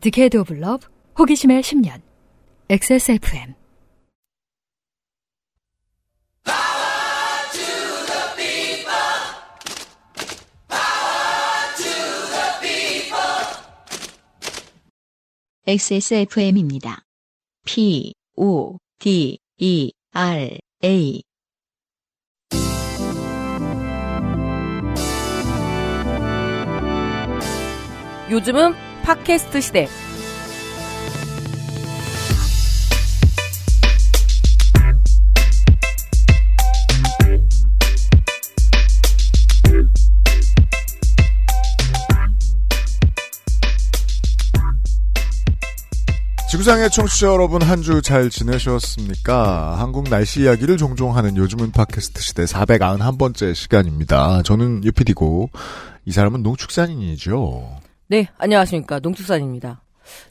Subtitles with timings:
[0.00, 0.86] 디케이드 오브 러브
[1.18, 2.00] 호기심의 10년
[2.68, 3.54] XSFM
[15.66, 17.02] XSFM입니다.
[17.66, 21.22] P, O, D, E, R, A.
[28.30, 29.88] 요즘은 팟캐스트 시대.
[46.50, 49.78] 지구상의 청취자 여러분 한 주 잘 지내셨습니까?
[49.78, 54.42] 한국 날씨 이야기를 종종 하는 요즘은 팟캐스트 시대 491번째 시간입니다.
[54.42, 55.50] 저는 유피디고
[56.06, 57.87] 이 사람은 농축산인이죠.
[58.08, 59.00] 네, 안녕하십니까.
[59.00, 59.82] 농축산입니다.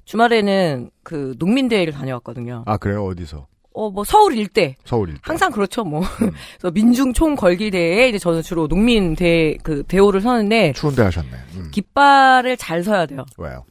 [0.05, 2.63] 주말에는 그 농민대회를 다녀왔거든요.
[2.65, 3.05] 아 그래요?
[3.05, 3.47] 어디서?
[3.73, 4.75] 어, 뭐 서울 일대.
[4.85, 5.21] 서울 일대.
[5.23, 6.01] 항상 그렇죠, 뭐.
[6.59, 11.29] 그래서 민중 총 걸기 대회에 이제 저는 주로 농민 대, 그, 대호를 서는데, 추운데 하셨네.
[11.55, 11.69] 음.
[11.71, 13.23] 깃발을 잘 서야 돼요.
[13.37, 13.63] 왜요?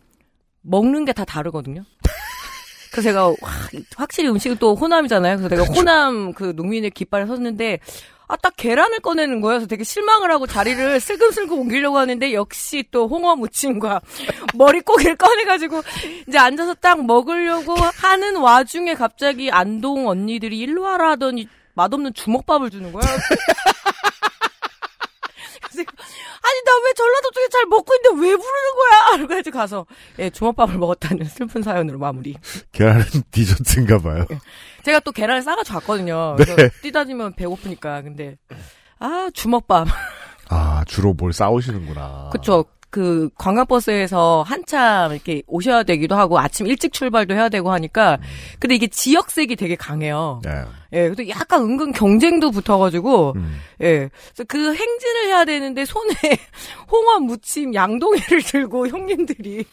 [0.62, 1.83] 먹는 게 다 다르거든요.
[2.92, 3.36] 그래서 제가 와,
[3.97, 5.39] 확실히 음식은 또 호남이잖아요.
[5.39, 7.80] 그래서 내가 호남 그 농민의 깃발을 섰는데
[8.28, 9.41] 아 딱 계란을 꺼내는.
[9.41, 14.00] 그래서 되게 실망을 하고 자리를 슬금슬금 옮기려고 하는데 역시 또 홍어 무침과
[14.55, 15.83] 머릿고기를 꺼내가지고
[16.28, 22.91] 이제 앉아서 딱 먹으려고 하는 와중에 갑자기 안동 언니들이 일로 와라 하더니 맛없는 주먹밥을 주는
[22.92, 23.02] 거야.
[25.77, 29.27] 아니 나 왜 전라도 쪽에 잘 먹고 있는데 왜 부르는 거야?
[29.27, 29.86] 그래가지고 가서
[30.20, 32.36] 예 주먹밥을 먹었다는 슬픈 사연으로 마무리.
[32.72, 34.24] 계란은 디저트인가 봐요.
[34.87, 36.37] 제가 또 계란을 싸가지고 갔거든요.
[36.37, 36.70] 그래서 네.
[36.81, 38.39] 뛰다니면 배고프니까 근데
[39.01, 39.89] 아 주먹밥.
[40.48, 42.31] 아 주로 뭘 싸우시는구나.
[42.33, 42.65] 그쵸.
[42.91, 48.19] 그 관광버스에서 한참 이렇게 오셔야 되기도 하고 아침 일찍 출발도 해야 되고 하니까
[48.59, 50.41] 근데 이게 지역색이 되게 강해요.
[50.45, 50.65] 네.
[50.92, 53.58] 예, 그래도 약간 은근 경쟁도 붙어가지고 음.
[53.83, 56.14] 예, 그래서 그 행진을 해야 되는데 손에
[56.91, 59.64] 홍어 무침 양동이를 들고 형님들이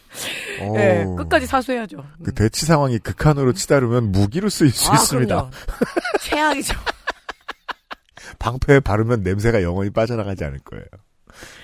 [0.75, 1.15] 예, 오.
[1.15, 1.97] 끝까지 사수해야죠.
[2.23, 5.49] 그 대치 상황이 극한으로 치다르면 무기로 쓰일 수 아, 있습니다.
[6.21, 6.73] 최악이죠.
[8.39, 10.85] 방패에 바르면 냄새가 영원히 빠져나가지 않을 거예요.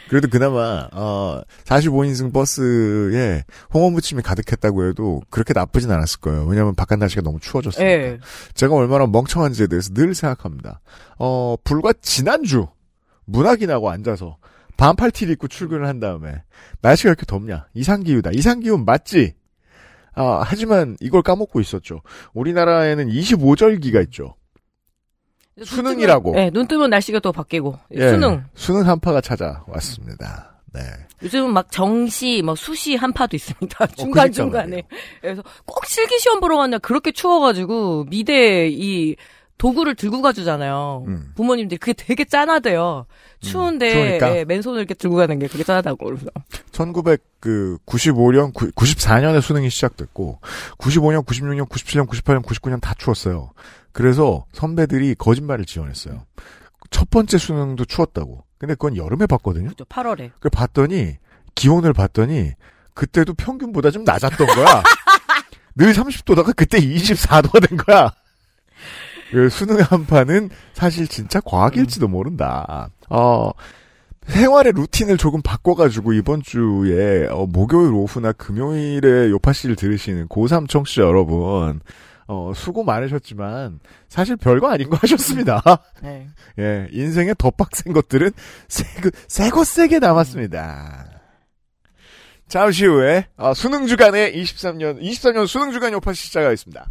[0.09, 3.43] 그래도 그나마 어 45인승 버스에
[3.73, 6.45] 홍어무침이 가득했다고 해도 그렇게 나쁘진 않았을 거예요.
[6.45, 7.89] 왜냐하면 바깥 날씨가 너무 추워졌으니까.
[7.89, 8.19] 예.
[8.55, 10.81] 제가 얼마나 멍청한지에 대해서 늘 생각합니다.
[11.19, 12.67] 어 불과 지난주
[13.25, 14.37] 문학인하고 앉아서
[14.77, 16.41] 반팔 티를 입고 출근을 한 다음에
[16.81, 17.67] 날씨가 이렇게 덥냐?
[17.75, 18.31] 이상기후다.
[18.31, 19.35] 이상기후 맞지?
[20.15, 22.01] 아 하지만 이걸 까먹고 있었죠.
[22.33, 24.35] 우리나라에는 25절기가 있죠.
[25.65, 26.35] 수능이라고.
[26.37, 28.43] 예, 눈 뜨면 날씨가 또 바뀌고 예, 수능.
[28.55, 30.53] 수능 한파가 찾아왔습니다.
[30.73, 30.81] 네.
[31.23, 33.87] 요즘은 막 정시, 뭐 수시 한파도 있습니다.
[33.97, 34.83] 중간 중간에.
[35.21, 39.15] 그래서 꼭 실기 시험 보러 갔냐 그렇게 추워가지고 미대 이
[39.59, 41.03] 도구를 들고 가주잖아요.
[41.07, 41.31] 음.
[41.35, 43.05] 부모님들이 그게 되게 짠하대요.
[43.41, 44.37] 추운데 추우니까?
[44.37, 46.25] 예, 맨손을 이렇게 들고 가는 게 그게 짠하다고 그래서.
[46.71, 50.39] 1995년, 94년에 수능이 시작됐고,
[50.77, 53.51] 95년, 96년, 97년, 98년, 99년 다 추웠어요.
[53.91, 56.23] 그래서 선배들이 거짓말을 지원했어요.
[56.89, 58.45] 첫 번째 수능도 추웠다고.
[58.57, 59.69] 근데 그건 여름에 봤거든요.
[59.69, 60.31] 그죠 8월에.
[60.39, 61.17] 그 봤더니,
[61.55, 62.53] 기온을 봤더니,
[62.93, 64.83] 그때도 평균보다 좀 낮았던 거야.
[65.75, 68.11] 늘 30도다가 그때 24도가 된 거야.
[69.31, 72.89] 그 수능 한파는 사실 진짜 과학일지도 모른다.
[73.09, 73.51] 어,
[74.27, 81.01] 생활의 루틴을 조금 바꿔가지고 이번 주에 어, 목요일 오후나 금요일에 요파 씨를 들으시는 고3 청취자
[81.01, 81.79] 여러분
[82.27, 85.61] 어, 수고 많으셨지만 사실 별거 아닌 거 하셨습니다.
[86.03, 86.27] 네.
[86.59, 88.31] 예, 인생에 더 빡센 것들은
[88.67, 91.07] 세고 세고 세게 남았습니다.
[92.47, 96.87] 잠시 후에 어, 수능 주간의 23년 23년 수능 주간 요파씨 시작하겠습니다.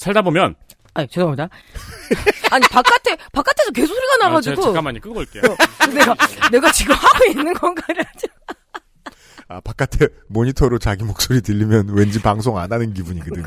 [0.00, 0.54] 살다 보면
[0.94, 1.48] 아니 죄송합니다.
[2.50, 5.42] 아니 바깥에 바깥에서 개소리가 아, 제- 나가지고 잠깐만요 끄고 올게요.
[5.94, 6.16] 내가
[6.50, 8.04] 내가 지금 하고 있는 건가를
[9.48, 13.44] 아, 바깥에 모니터로 자기 목소리 들리면 왠지 방송 안 하는 기분이거든.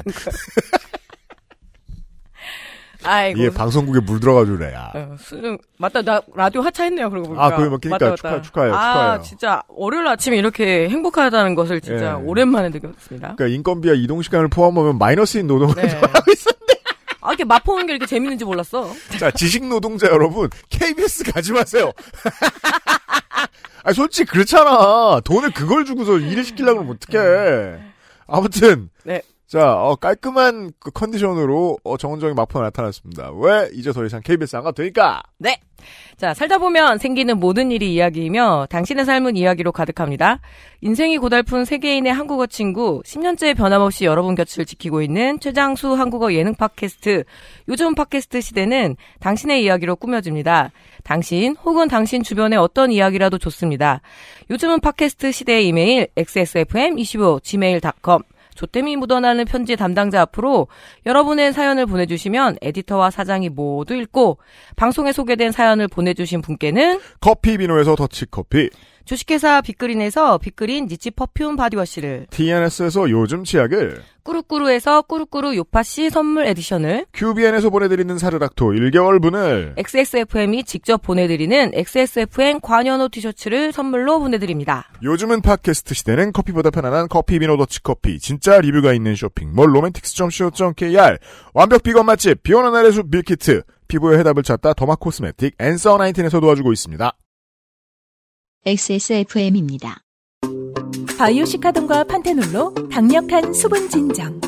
[3.06, 3.40] 아이고.
[3.40, 4.74] 이게 방송국에 물 들어가지고 그래.
[4.74, 4.92] 야.
[4.96, 9.22] 어, 수능 맞다 나 라디오 하차했네요 그러고 보니까 아, 그거 그러니까 축하- 축하해요, 아 축하해요.
[9.24, 12.24] 진짜 월요일 아침에 이렇게 행복하다는 것을 진짜 예.
[12.26, 15.88] 오랜만에 느꼈습니다 그러니까 인건비와 이동 시간을 포함하면 마이너스인 노동을 네.
[15.88, 16.74] 하고 있었는데.
[17.22, 21.92] 아 이렇게 마포는 게 이렇게 재밌는지 몰랐어 자, 지식 노동자 여러분, KBS 가지 마세요.
[23.86, 25.20] 아, 솔직히 그렇잖아.
[25.26, 27.80] 돈을 그걸 주고서 일을 시키려고 그러면 어떡해.
[28.28, 29.22] 아무튼 네.
[29.54, 33.30] 자, 어, 깔끔한 그 컨디션으로 어, 정은정이 막판 나타났습니다.
[33.36, 35.22] 왜 이제 더 이상 KBS 안 가도 되니까?
[35.38, 35.60] 네.
[36.18, 40.40] 자, 살다 보면 생기는 모든 일이 이야기이며 당신의 삶은 이야기로 가득합니다.
[40.82, 47.24] 인생이 고달픈 세계인의 한국어 친구, 10년째 변함없이 여러분 곁을 지키고 있는 최장수 한국어 예능 팟캐스트.
[47.68, 50.72] 요즘 팟캐스트 시대는 당신의 이야기로 꾸며집니다.
[51.04, 54.02] 당신 혹은 당신 주변의 어떤 이야기라도 좋습니다.
[54.50, 58.24] 요즘은 팟캐스트 시대의 이메일 xsfm25 gmail.com
[58.56, 60.68] 조땜이 묻어나는 편지 담당자 앞으로
[61.06, 64.38] 여러분의 사연을 보내주시면 에디터와 사장이 모두 읽고
[64.76, 68.70] 방송에 소개된 사연을 보내주신 분께는 커피 비노에서 더치커피,
[69.06, 77.08] 주식회사 빅그린에서 빅그린 niche perfume body wash를 TNS에서 요즘 치약을, 꾸루꾸루에서 꾸루꾸루 요파씨 선물 edition을
[77.12, 84.90] QBN에서 보내드리는 사르락토 1개월분을, XSFM이 직접 보내드리는 XSFM 관현호 티셔츠를 선물로 보내드립니다.
[85.04, 91.18] 요즘은 팟캐스트 시대는 커피보다 편안한 커피 비노 더치커피, 진짜 리뷰가 있는 쇼핑몰 로맨틱스.co.kr,
[91.54, 92.42] 완벽 비건 맛집.
[92.44, 97.12] 비오는 날의 숲 밀키트, 피부의 해답을 찾다 더마 코스메틱 앤서 19에서 도와주고 있습니다.
[98.66, 100.00] XSFM입니다.
[101.18, 104.40] 바이오시카돈과 판테놀로 강력한 수분 진정.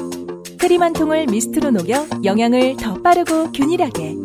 [0.57, 4.15] 크림 한 통을 미스트로 녹여 영양을 더 빠르고 균일하게.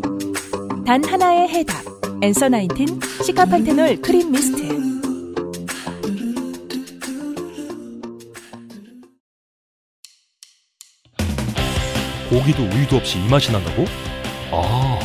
[0.87, 1.83] 단 하나의 해답.
[2.23, 4.63] 엔서 나인틴 시카판테놀 크림 미스트.
[12.31, 13.87] 고기도 우유도 없이 이 맛이 난다고?
[14.53, 15.01] 아,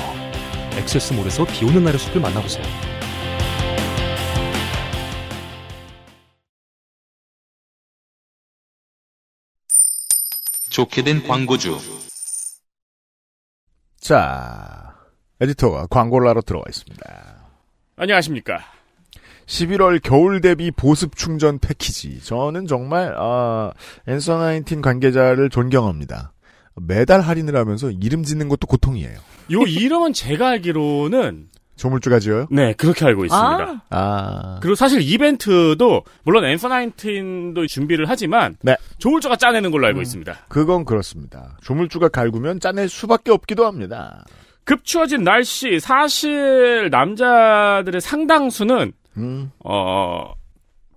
[0.78, 2.95] 액세스몰에서 비 오는 날의 숲을 만나보세요.
[10.75, 11.77] 좋게 된 광고주.
[13.98, 14.94] 자,
[15.39, 17.01] 에디터가 광고를 하러 들어와 있습니다.
[17.95, 18.60] 안녕하십니까.
[19.45, 22.19] 11월 겨울 대비 보습 충전 패키지.
[22.19, 23.72] 저는 정말 아,
[24.06, 26.33] 앤서 나인틴 관계자를 존경합니다.
[26.75, 29.18] 매달 할인을 하면서 이름 짓는 것도 고통이에요.
[29.54, 32.48] 요 이름은 제가 알기로는 조물주가 지어요?
[32.51, 33.83] 네 그렇게 알고 있습니다.
[33.89, 38.75] 아, 아, 그리고 사실 이벤트도 물론 앤서 나인틴도 준비를 하지만 네.
[38.98, 40.33] 조울조가 짜내는 걸로 알고 있습니다.
[40.48, 41.57] 그건 그렇습니다.
[41.62, 44.24] 조물주가 갈구면 짜낼 수밖에 없기도 합니다.
[44.63, 50.33] 급추워진 날씨 사실 남자들의 상당수는 음, 어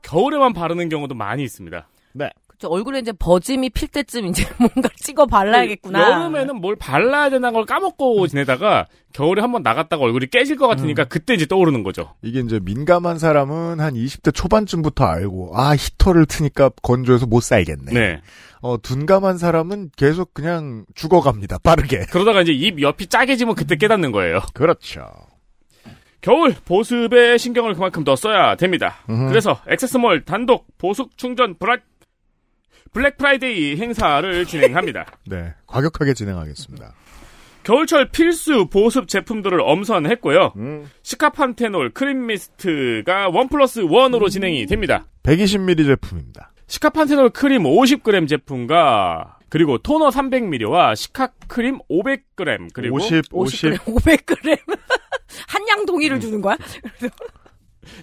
[0.02, 1.88] 겨울에만 바르는 경우도 많이 있습니다.
[2.12, 2.28] 그쵸.
[2.66, 6.22] 얼굴에 이제 버짐이 필 때쯤 이제 뭔가 찍어 발라야겠구나.
[6.22, 11.34] 여름에는 뭘 발라야 되는 걸 까먹고 지내다가 겨울에 한번 나갔다가 얼굴이 깨질 것 같으니까 그때
[11.34, 12.14] 이제 떠오르는 거죠.
[12.22, 17.92] 이게 이제 민감한 사람은 한 20대 초반쯤부터 알고 아 히터를 트니까 건조해서 못 살겠네.
[17.92, 18.20] 네.
[18.60, 21.58] 어 둔감한 사람은 계속 그냥 죽어갑니다.
[21.58, 22.06] 빠르게.
[22.10, 24.40] 그러다가 이제 입 옆이 짜게 지면 그때 깨닫는 거예요.
[24.52, 25.06] 그렇죠.
[26.20, 28.96] 겨울 보습에 신경을 그만큼 더 써야 됩니다.
[29.08, 29.28] 음흠.
[29.28, 31.76] 그래서 액세스몰 단독 보습 충전 브라...
[32.92, 35.06] 블랙 프라이데이 행사를 진행합니다.
[35.26, 36.92] 네, 과격하게 진행하겠습니다.
[37.64, 40.54] 겨울철 필수 보습 제품들을 엄선했고요.
[40.56, 45.06] 음, 시카판테놀 크림 미스트가 one plus one으로 진행이 됩니다.
[45.24, 46.52] 120ml 제품입니다.
[46.66, 53.72] 시카판테놀 크림 50g 제품과 그리고 토너 300ml와 시카 크림 500g 그리고 50, 50.
[53.84, 54.58] 500g.
[55.48, 56.56] 한양 동의를 주는 거야?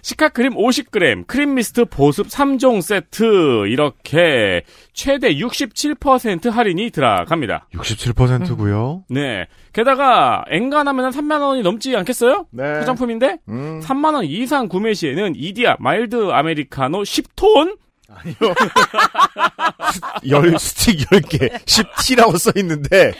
[0.02, 4.62] 시카 크림 50g, 크림 미스트 보습 3종 세트 이렇게
[4.92, 7.68] 최대 67% 할인이 들어갑니다.
[7.74, 9.04] 67%고요.
[9.08, 9.46] 네.
[9.72, 12.46] 게다가 엔간하면 한 3만 원이 넘지 않겠어요?
[12.50, 12.62] 네.
[12.62, 17.76] 화장품인데 음, 3만 원 이상 구매 시에는 이디야 마일드 아메리카노 10톤
[20.28, 23.12] 열 스틱 10개, 10T라고 써 있는데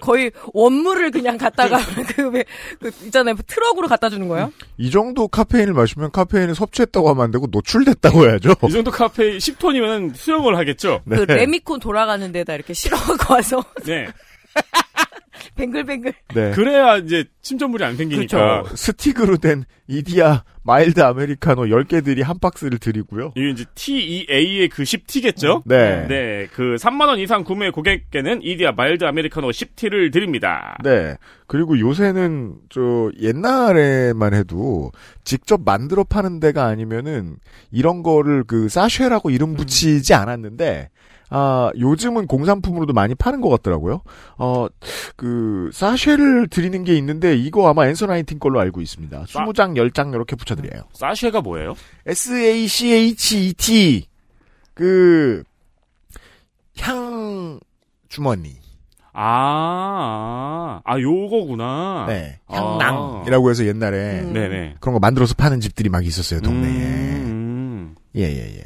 [0.00, 1.78] 거의 원물을 그냥 갖다가
[2.14, 2.44] 그, 왜,
[2.80, 3.34] 그 있잖아요.
[3.46, 4.52] 트럭으로 갖다 주는 거예요?
[4.76, 8.54] 이 정도 카페인을 마시면 카페인을 섭취했다고 하면 안 되고 노출됐다고 해야죠.
[8.68, 11.00] 이 정도 카페인 10톤이면 수영을 하겠죠.
[11.04, 11.16] 네.
[11.16, 14.06] 그 레미콘 돌아가는 데다 이렇게 실어 갖고 와서 네.
[15.56, 16.12] 뱅글뱅글.
[16.34, 16.50] 네.
[16.52, 18.60] 그래야 이제 침전물이 안 생기니까.
[18.60, 23.32] 어, 스틱으로 된 이디야 마일드 아메리카노 10개들이 한 박스를 드리고요.
[23.36, 25.62] 이게 이제 TEA의 그 10T겠죠?
[25.64, 26.06] 네.
[26.08, 30.76] 네, 그 3만 원 이상 구매 고객께는 이디야 마일드 아메리카노 10T를 드립니다.
[30.82, 31.16] 네.
[31.46, 34.90] 그리고 요새는 저 옛날에만 해도
[35.22, 37.36] 직접 만들어 파는 데가 아니면은
[37.70, 40.88] 이런 거를 그 사쉐라고 이름 붙이지 않았는데
[41.30, 44.02] 아, 요즘은 공산품으로도 많이 파는 것 같더라고요.
[44.38, 44.66] 어,
[45.16, 49.24] 그, 사쉐를 드리는 게 있는데, 이거 아마 앤서 나인틴 걸로 알고 있습니다.
[49.24, 50.84] 20장, 10장 이렇게 붙여드려요.
[50.92, 51.74] 사쉐가 뭐예요?
[52.06, 54.06] S-A-C-H-E-T.
[54.74, 55.42] 그,
[56.78, 57.58] 향,
[58.08, 58.56] 주머니.
[59.18, 62.04] 아, 아, 요거구나.
[62.06, 62.38] 네.
[62.48, 62.54] 아.
[62.78, 64.34] 향낭이라고 해서 옛날에 음.
[64.34, 64.74] 네네.
[64.78, 67.16] 그런 거 만들어서 파는 집들이 막 있었어요, 동네에.
[67.16, 67.94] 음.
[68.14, 68.62] 예, 예, 예.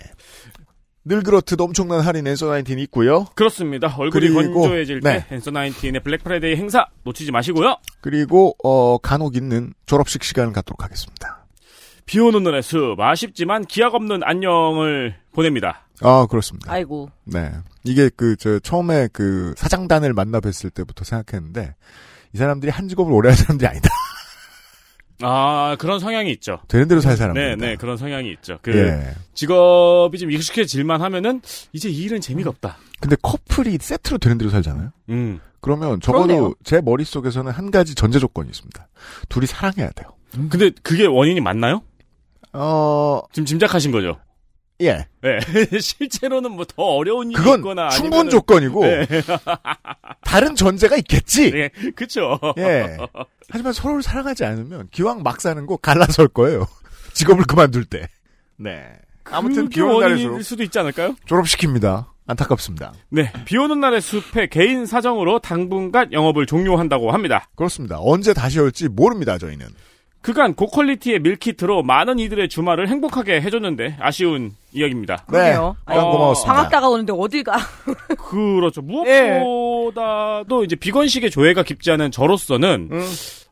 [1.04, 3.25] 늘 그렇듯 엄청난 할인 엔서 19 있고요.
[3.35, 3.95] 그렇습니다.
[3.97, 5.26] 얼굴이 그리고- 건조해질 네.
[5.28, 7.76] 때 앤서 나인틴의 블랙 프라이데이 행사 놓치지 마시고요.
[8.02, 11.47] 그리고 어 간혹 있는 졸업식 시간을 갖도록 하겠습니다.
[12.04, 15.87] 비 오는 날의 숲 아쉽지만 기약 없는 안녕을 보냅니다.
[16.02, 16.71] 아 그렇습니다.
[16.73, 17.11] 아이고.
[17.25, 17.50] 네.
[17.85, 21.75] 이게 그, 저, 처음에 그 사장단을 만나 뵀을 때부터 생각했는데,
[22.35, 23.88] 이 사람들이 한 직업을 오래 한 사람들이 아니다.
[25.23, 26.61] 아 그런 성향이 있죠.
[26.69, 27.57] 되는 대로 살 사람들.
[27.57, 28.59] 네, 네 그런 성향이 있죠.
[28.62, 29.15] 그 예.
[29.35, 31.41] 직업이 좀 익숙해질만 하면은
[31.73, 32.79] 이제 이 일은 재미가 없다.
[33.00, 34.93] 근데 커플이 세트로 되는 대로 살잖아요?
[35.11, 35.41] 음.
[35.61, 36.55] 그러면 적어도 그러네요.
[36.65, 38.89] 제 머릿 속에서는 한 가지 전제 조건이 있습니다.
[39.29, 40.09] 둘이 사랑해야 돼요.
[40.49, 41.83] 근데 그게 원인이 맞나요?
[42.53, 44.19] 어, 지금 짐작하신 거죠?
[44.81, 45.07] 예.
[45.23, 45.39] 네.
[45.81, 49.07] 실제로는 뭐 더 어려운 일이 그건 있거나 충분 아니면은- 조건이고, 네.
[50.23, 51.51] 다른 전제가 있겠지.
[51.51, 52.39] 네, 그쵸.
[52.59, 52.97] 예.
[53.51, 56.67] 하지만 서로를 사랑하지 않으면 기왕 막 사는 거 갈라설 거예요.
[57.15, 58.07] 직업을 그만둘 때.
[58.57, 58.85] 네.
[59.25, 61.15] 아무튼 그게 비 오는 숲 수도 있지 않을까요?
[61.27, 62.07] 졸업시킵니다.
[62.27, 62.93] 안타깝습니다.
[63.11, 63.33] 네.
[63.45, 67.49] 비 오는 날의 숲에 개인 사정으로 당분간 영업을 종료한다고 합니다.
[67.57, 67.99] 그렇습니다.
[68.01, 69.67] 언제 다시 올지 모릅니다, 저희는.
[70.23, 75.25] 그간 고퀄리티의 밀키트로 많은 이들의 주말을 행복하게 해줬는데 아쉬운 이야기입니다.
[75.33, 75.55] 네.
[75.55, 76.53] 어, 고마웠습니다.
[76.53, 77.57] 방학 다가오는데 어딜 가?
[78.29, 78.83] 그렇죠.
[78.83, 83.00] 무엇보다도 이제 비건식의 조예가 깊지 않은 저로서는 음.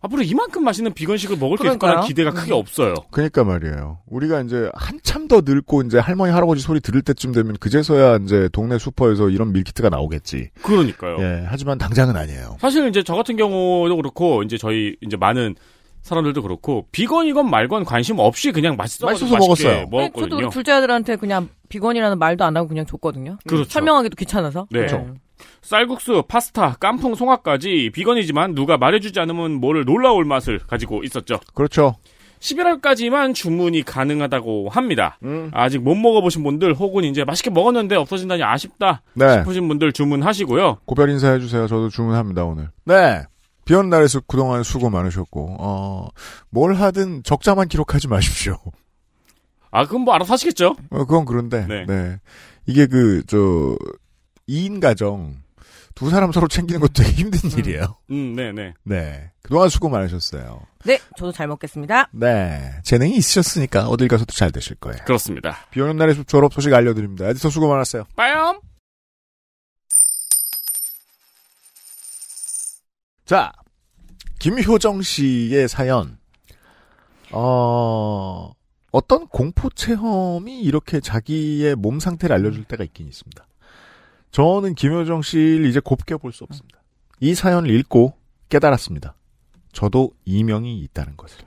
[0.00, 2.06] 앞으로 이만큼 맛있는 비건식을 먹을 수 있을 거라는 그러니까요.
[2.06, 2.94] 기대가 크게 없어요.
[3.10, 3.98] 그러니까 말이에요.
[4.06, 8.78] 우리가 이제 한참 더 늙고 이제 할머니 할아버지 소리 들을 때쯤 되면 그제서야 이제 동네
[8.78, 10.50] 슈퍼에서 이런 밀키트가 나오겠지.
[10.62, 11.16] 그러니까요.
[11.18, 11.44] 예.
[11.48, 12.58] 하지만 당장은 아니에요.
[12.60, 15.56] 사실 이제 저 같은 경우도 그렇고 이제 저희 이제 많은
[16.02, 19.76] 사람들도 그렇고 비건이건 말건 관심 없이 그냥 맛있어 맛있어서 먹었어요.
[19.78, 20.28] 아니, 먹었거든요.
[20.28, 23.38] 저도 둘째 아들한테 그냥 비건이라는 말도 안 하고 그냥 줬거든요.
[23.46, 23.68] 그렇죠.
[23.68, 24.66] 설명하기도 귀찮아서.
[24.70, 24.86] 네.
[25.62, 31.38] 쌀국수, 파스타, 깐풍, 송화까지 비건이지만 누가 말해주지 않으면 모를 놀라울 맛을 가지고 있었죠.
[31.54, 31.96] 그렇죠.
[32.40, 35.18] 11월까지만 주문이 가능하다고 합니다.
[35.24, 35.50] 음.
[35.52, 39.38] 아직 못 먹어보신 분들 혹은 이제 맛있게 먹었는데 없어진다니 아쉽다 네.
[39.38, 40.78] 싶으신 분들 주문하시고요.
[40.84, 41.66] 고별 인사해주세요.
[41.66, 42.70] 저도 주문합니다, 오늘.
[42.84, 43.22] 네.
[43.68, 46.08] 비 오는 날에서 그동안 수고 많으셨고, 어,
[46.48, 48.56] 뭘 하든 적자만 기록하지 마십시오.
[49.70, 50.74] 아 그럼 뭐 알아서 하시겠죠?
[50.88, 51.84] 어, 그건 그런데, 네.
[51.84, 52.18] 네.
[52.64, 53.36] 이게 그, 저,
[54.48, 55.34] 2인 가정,
[55.94, 57.94] 두 사람 서로 챙기는 것도 되게 힘든 일이에요.
[58.10, 58.72] 음, 네 네.
[58.84, 59.32] 네.
[59.42, 60.62] 그동안 수고 많으셨어요.
[60.86, 62.08] 네, 저도 잘 먹겠습니다.
[62.12, 62.72] 네.
[62.84, 64.96] 재능이 있으셨으니까 어딜 가서도 잘 되실 거예요.
[65.04, 65.58] 그렇습니다.
[65.70, 67.26] 비 오는 숲 졸업 소식 알려드립니다.
[67.26, 68.04] 에디터 수고 많았어요.
[68.16, 68.60] 빠염.
[73.28, 73.52] 자,
[74.38, 76.16] 김효정 씨의 사연.
[77.30, 78.52] 어,
[78.90, 83.46] 어떤 공포 체험이 이렇게 자기의 몸 상태를 알려줄 때가 있긴 있습니다.
[84.30, 86.78] 저는 김효정 씨를 이제 곱게 볼 수 없습니다.
[87.20, 88.14] 이 사연을 읽고
[88.48, 89.14] 깨달았습니다.
[89.72, 91.40] 저도 이명이 있다는 것을.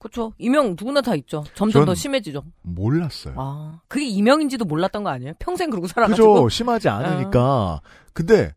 [0.00, 0.32] 그렇죠.
[0.38, 1.44] 이명 누구나 다 있죠.
[1.54, 2.42] 점점 전- 더 심해지죠.
[2.62, 3.34] 몰랐어요.
[3.36, 5.34] 아, 그게 이명인지도 몰랐던 거 아니에요?
[5.38, 6.34] 평생 그러고 살아가지고.
[6.34, 6.48] 그죠.
[6.48, 7.80] 심하지 않으니까.
[8.12, 8.52] 근데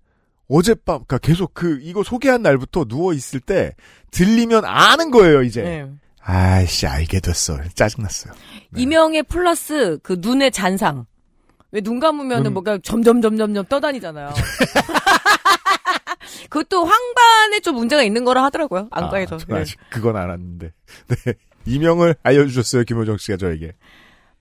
[0.51, 3.74] 어젯밤, 그러니까 계속 그 이거 소개한 날부터 누워 있을 때
[4.12, 5.62] 들리면 아는 거예요 이제.
[5.63, 5.89] 네.
[6.24, 7.58] 아이씨 알게 됐어.
[7.74, 8.34] 짜증났어요.
[8.72, 8.81] 네.
[8.81, 11.05] 이명의 플러스 그 눈의 잔상.
[11.72, 14.34] 왜 눈 감으면은 눈- 뭔가 점점 점점 점 떠다니잖아요.
[16.50, 18.88] 그것도 황반에 좀 문제가 있는 거라 하더라고요.
[18.91, 19.38] 안과에서.
[19.50, 20.72] 아, 아직 그건 알았는데.
[21.08, 21.34] 네.
[21.65, 23.74] 이명을 알려주셨어요 김호정 씨가 저에게.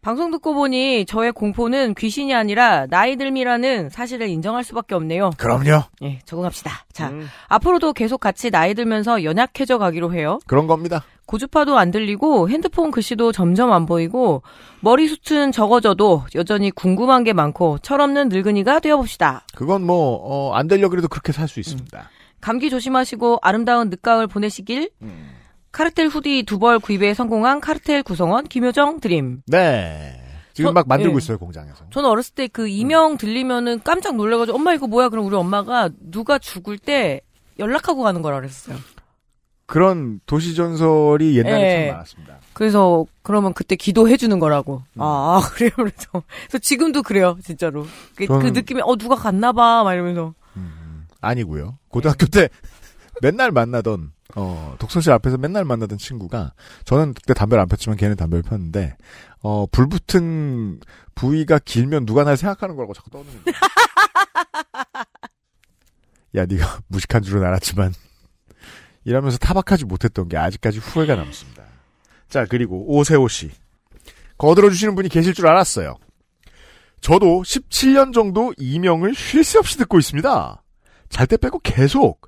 [0.03, 5.31] 방송 듣고 보니 저의 공포는 귀신이 아니라 나이 들미라는 사실을 인정할 수밖에 없네요.
[5.37, 5.83] 그럼요.
[6.03, 6.71] 예, 적응합시다.
[6.93, 10.39] 자, 음, 앞으로도 계속 같이 나이 들면서 연약해져 가기로 해요.
[10.47, 11.05] 그런 겁니다.
[11.27, 14.43] 고주파도 안 들리고 핸드폰 글씨도 점점 안 보이고
[14.81, 19.43] 머리숱은 적어져도 여전히 궁금한 게 많고 철없는 늙은이가 되어봅시다.
[19.55, 22.09] 그건 뭐, 어, 안 되려 그래도 그렇게 살 수 있습니다.
[22.41, 24.89] 감기 조심하시고 아름다운 늦가을 보내시길
[25.73, 29.43] 카르텔 후디 두 벌 구입에 성공한 카르텔 구성원 김효정 드림.
[29.47, 30.17] 네.
[30.53, 31.19] 지금 저- 막 만들고 예.
[31.19, 31.85] 있어요, 공장에서.
[31.91, 35.09] 저는 어렸을 때 그 이명 들리면은 깜짝 놀래가지고 엄마 이거 뭐야?
[35.09, 37.21] 그럼 우리 엄마가 누가 죽을 때
[37.59, 38.77] 연락하고 가는 거라 그랬어요.
[39.67, 41.87] 그런 도시 전설이 옛날에 예.
[41.87, 42.39] 참 많았습니다.
[42.53, 44.83] 그래서 그러면 그때 기도해 주는 거라고.
[44.99, 45.71] 아 그래요.
[45.77, 46.09] 그래서
[46.49, 47.85] 그래서 지금도 그래요, 진짜로.
[48.17, 50.35] 그, 그 저는- 느낌이 어 누가 갔나 봐, 막 이러면서.
[51.21, 51.79] 아니고요.
[51.89, 52.49] 고등학교 때
[53.23, 56.53] 맨날 만나던 어, 독서실 앞에서 맨날 만나던 친구가
[56.85, 58.97] 저는 그때 담배를 안 폈지만 걔는 담배를 폈는데
[59.43, 60.81] 어, 불 붙은
[61.15, 63.55] 부위가 길면 누가 날 생각하는 거라고 자꾸 떠드는 거야.
[66.37, 67.93] 야, 네가 무식한 줄은 알았지만
[69.05, 71.65] 이러면서 타박하지 못했던 게 아직까지 후회가 남습니다.
[72.29, 73.51] 자, 그리고 오세호 씨.
[74.39, 75.97] 거들어 주시는 분이 계실 줄 알았어요.
[77.01, 80.63] 저도 17년 정도 이명을 쉴 새 없이 듣고 있습니다.
[81.09, 82.20] 잘 때 빼고 계속.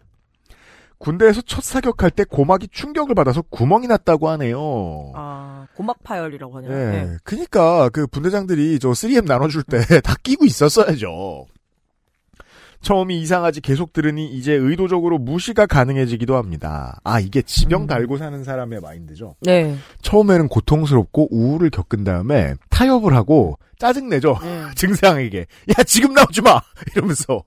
[1.03, 5.11] 군대에서 첫 사격할 때 고막이 충격을 받아서 구멍이 났다고 하네요.
[5.17, 6.71] 아, 고막 파열이라고 하네요.
[6.71, 6.77] 예.
[6.77, 7.17] 네.
[7.25, 11.47] 그니까, 그 분대장들이 저 3M 나눠줄 때 다 끼고 있었어야죠.
[12.83, 17.01] 처음이 이상하지 계속 들으니 이제 의도적으로 무시가 가능해지기도 합니다.
[17.03, 17.87] 아, 이게 지병 음.
[17.89, 19.35] 달고 사는 사람의 마인드죠.
[19.41, 19.77] 네.
[20.03, 24.39] 처음에는 고통스럽고 우울을 겪은 다음에 타협을 하고 짜증내죠.
[24.41, 24.67] 네.
[24.77, 25.47] 증상에게.
[25.77, 26.61] 야, 지금 나오지 마!
[26.95, 27.43] 이러면서.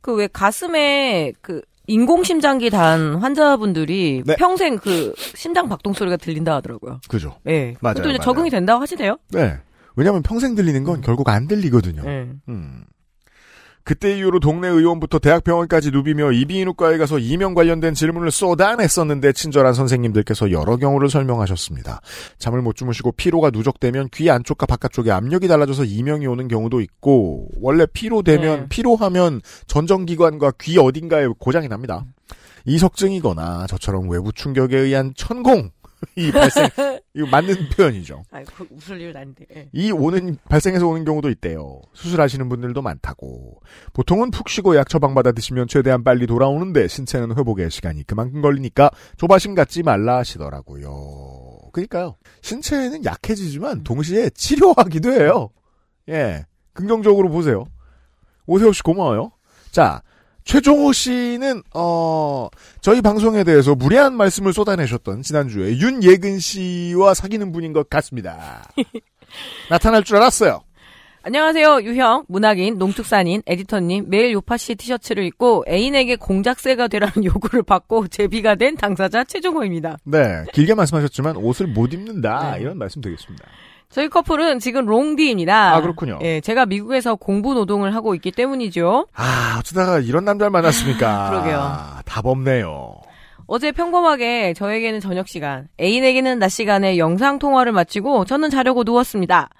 [0.00, 1.62] 그 왜 가슴에 그
[1.92, 4.36] 인공심장기 단 환자분들이 네.
[4.36, 7.00] 평생 그 심장 박동 소리가 들린다 하더라고요.
[7.08, 7.36] 그죠.
[7.44, 7.74] 네.
[7.80, 8.24] 맞아요, 그것도 이제 맞아요.
[8.24, 9.18] 적응이 된다고 하시대요.
[9.30, 9.58] 네.
[9.94, 12.02] 왜냐면 평생 들리는 건 결국 안 들리거든요.
[12.02, 12.30] 네.
[12.48, 12.84] 음.
[13.84, 20.76] 그때 이후로 동네 의원부터 대학병원까지 누비며 이비인후과에 가서 이명 관련된 질문을 쏟아냈었는데 친절한 선생님들께서 여러
[20.76, 22.00] 경우를 설명하셨습니다.
[22.38, 27.86] 잠을 못 주무시고 피로가 누적되면 귀 안쪽과 바깥쪽에 압력이 달라져서 이명이 오는 경우도 있고 원래
[27.86, 28.66] 피로되면 네.
[28.68, 32.04] 피로하면 전정기관과 귀 어딘가에 고장이 납니다.
[32.64, 35.70] 이석증이거나 저처럼 외부 충격에 의한 천공
[36.16, 36.68] 이 발생
[37.14, 38.22] 이거 맞는 표현이죠.
[38.30, 39.46] 아이, 그 웃을 일은 아닌데.
[39.54, 39.68] 예.
[39.72, 41.80] 이 오는 발생해서 오는 경우도 있대요.
[41.94, 43.60] 수술하시는 분들도 많다고.
[43.92, 48.90] 보통은 푹 쉬고 약 처방 받아 드시면 최대한 빨리 돌아오는데 신체는 회복에 시간이 그만큼 걸리니까
[49.16, 51.70] 조바심 갖지 말라 하시더라고요.
[51.72, 52.16] 그러니까요.
[52.42, 55.50] 신체는 약해지지만 동시에 치료하기도 해요.
[56.08, 56.44] 예.
[56.72, 57.64] 긍정적으로 보세요.
[58.46, 59.32] 오세호 씨 고마워요.
[59.70, 60.02] 자,
[60.44, 62.48] 최종호 씨는 어
[62.80, 68.64] 저희 방송에 대해서 무례한 말씀을 쏟아내셨던 지난주에 윤예근 씨와 사귀는 분인 것 같습니다.
[69.70, 70.62] 나타날 줄 알았어요.
[71.24, 71.82] 안녕하세요.
[71.82, 74.06] 유형, 문학인, 농축산인, 에디터님.
[74.08, 79.98] 매일 요파 씨 티셔츠를 입고 애인에게 공작새가 되라는 요구를 받고 제비가 된 당사자 최종호입니다.
[80.04, 82.62] 네, 길게 말씀하셨지만 옷을 못 입는다 네.
[82.62, 83.44] 이런 말씀 되겠습니다.
[83.92, 85.74] 저희 커플은 지금 롱디입니다.
[85.74, 86.18] 아, 그렇군요.
[86.22, 89.06] 예, 제가 미국에서 공부 노동을 하고 있기 때문이죠.
[89.14, 91.28] 아 어쩌다가 이런 남자를 만났습니까?
[91.30, 91.76] 그러게요.
[92.06, 92.96] 답 없네요.
[93.46, 99.50] 어제 평범하게 저에게는 저녁 시간, 애인에게는 낮 시간에 영상 통화를 마치고 저는 자려고 누웠습니다.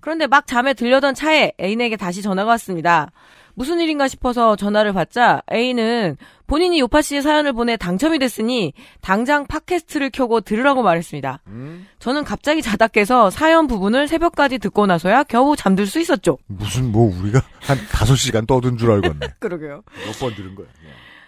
[0.00, 3.10] 그런데 막 잠에 들려던 차에 애인에게 다시 전화가 왔습니다.
[3.54, 6.16] 무슨 일인가 싶어서 전화를 받자 애인은
[6.46, 11.40] 본인이 요파 씨의 사연을 보내 당첨이 됐으니 당장 팟캐스트를 켜고 들으라고 말했습니다.
[11.48, 11.86] 음?
[11.98, 16.38] 저는 갑자기 자다 깨서 사연 부분을 새벽까지 듣고 나서야 겨우 잠들 수 있었죠.
[16.46, 19.26] 무슨 뭐 우리가 한 다섯 시간 떠든 줄 알겠네.
[19.40, 19.82] 그러게요.
[20.06, 20.66] 몇 번 들은 거야.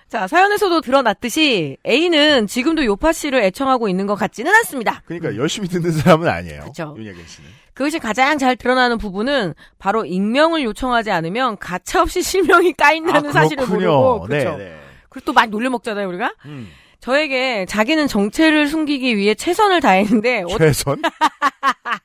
[0.08, 5.02] 자, 사연에서도 드러났듯이 A는 지금도 요파 씨를 애청하고 있는 것 같지는 않습니다.
[5.06, 6.64] 그러니까 열심히 듣는 사람은 아니에요.
[6.64, 6.94] 그쵸.
[6.98, 7.48] 윤예근 씨는.
[7.74, 14.50] 그것이 가장 잘 드러나는 부분은 바로 익명을 요청하지 않으면 가차없이 실명이 까인다는 사실을 모르고 그렇죠.
[14.50, 14.78] 아, 네, 네.
[15.08, 16.34] 그리고 또 많이 놀려 먹잖아요 우리가.
[16.46, 16.70] 음.
[17.00, 21.02] 저에게 자기는 정체를 숨기기 위해 최선을 다했는데 어, 최선?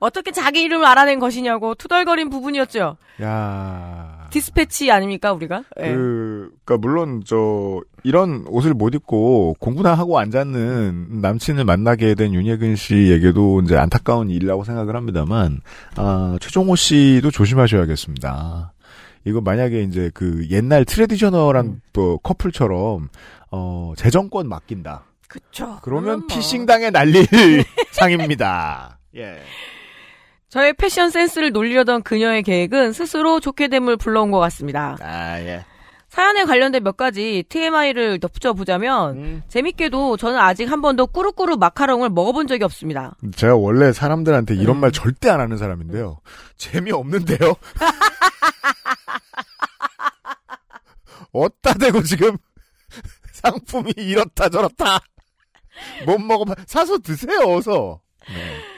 [0.00, 2.96] 어떻게 자기 이름을 알아낸 것이냐고 투덜거린 부분이었죠.
[3.22, 4.11] 야.
[4.32, 5.64] 디스패치 아닙니까 우리가?
[5.80, 5.92] 예.
[5.92, 12.76] 그, 그니까, 물론, 저, 이런 옷을 못 입고 공부나 하고 앉았는 남친을 만나게 된 윤예근
[12.76, 15.60] 씨에게도 이제 안타까운 일이라고 생각을 합니다만,
[15.96, 18.72] 아, 최종호 씨도 조심하셔야겠습니다.
[19.24, 21.80] 이거 만약에 이제 그 옛날 traditional한 음.
[21.92, 23.08] 또 커플처럼,
[23.50, 25.04] 어, 재정권 맡긴다.
[25.28, 25.78] 그쵸.
[25.82, 26.26] 그러면 뭐.
[26.26, 27.26] 피싱당에 날릴
[27.92, 28.98] 상입니다.
[29.16, 29.38] 예.
[30.52, 34.98] 저의 패션 센스를 놀리려던 그녀의 계획은 스스로 좋게 됨을 불러온 것 같습니다.
[35.00, 35.64] 아, 예.
[36.10, 39.42] 사연에 관련된 몇 가지 TMI를 덧붙여 보자면 음.
[39.48, 43.16] 재밌게도 저는 아직 한 번도 꾸루꾸루 마카롱을 먹어본 적이 없습니다.
[43.34, 44.82] 제가 원래 사람들한테 이런 음.
[44.82, 46.20] 말 절대 안 하는 사람인데요.
[46.58, 47.38] 재미없는데요?
[51.32, 52.36] 어따 대고 지금
[53.32, 55.00] 상품이 이렇다 저렇다.
[56.04, 56.56] 못 먹어봐.
[56.66, 58.02] 사서 드세요, 어서.
[58.28, 58.71] 네.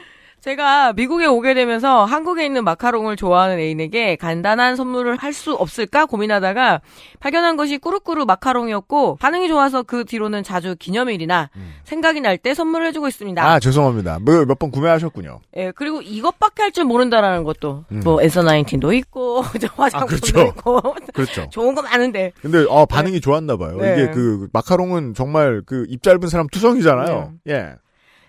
[0.45, 6.79] 제가 미국에 오게 되면서 한국에 있는 마카롱을 좋아하는 애인에게 간단한 선물을 할 수 없을까 고민하다가
[7.19, 11.49] 발견한 것이 꾸루꾸루 마카롱이었고 반응이 좋아서 그 뒤로는 자주 기념일이나
[11.83, 13.43] 생각이 날 때 선물을 해주고 있습니다.
[13.43, 14.19] 아, 죄송합니다.
[14.21, 15.39] 뭐, 몇번 구매하셨군요.
[15.57, 18.01] 예, 그리고 이것밖에 할 줄 모른다라는 것도 음.
[18.03, 20.41] 뭐 엔서 나인틴도 있고 저 화장품도 그렇죠.
[20.49, 20.81] 있고
[21.13, 21.47] 그렇죠.
[21.49, 23.77] 좋은 거 많은데 근데, 어, 반응이 좋았나 봐요.
[23.77, 23.93] 네.
[23.93, 27.33] 이게 그, 마카롱은 정말 그, 입 짧은 사람 투성이잖아요.
[27.49, 27.73] 예.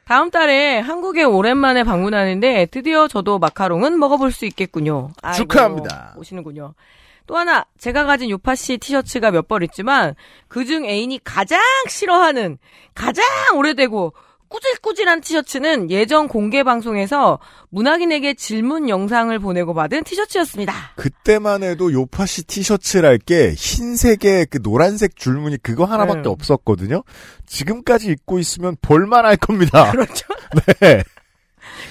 [0.07, 5.11] 다음 달에 한국에 오랜만에 방문하는데 드디어 저도 마카롱은 먹어볼 수 있겠군요.
[5.21, 6.15] 아이고, 축하합니다.
[6.17, 6.75] 오시는군요.
[7.27, 10.15] 또 하나 제가 가진 요파 씨 티셔츠가 몇 벌 있지만
[10.47, 12.59] 그중 애인이 가장 싫어하는
[12.95, 13.25] 가장
[13.57, 14.13] 오래되고
[14.49, 17.39] 꾸질꾸질한 티셔츠는 예전 공개 방송에서
[17.71, 20.73] 문학인에게 질문 영상을 보내고 받은 티셔츠였습니다.
[20.97, 26.29] 그때만 해도 요파시 티셔츠랄 게 흰색에 그 노란색 줄무늬 그거 하나밖에 네.
[26.29, 27.03] 없었거든요.
[27.47, 29.91] 지금까지 입고 있으면 볼만할 겁니다.
[29.93, 30.27] 그렇죠.
[30.81, 31.03] 네.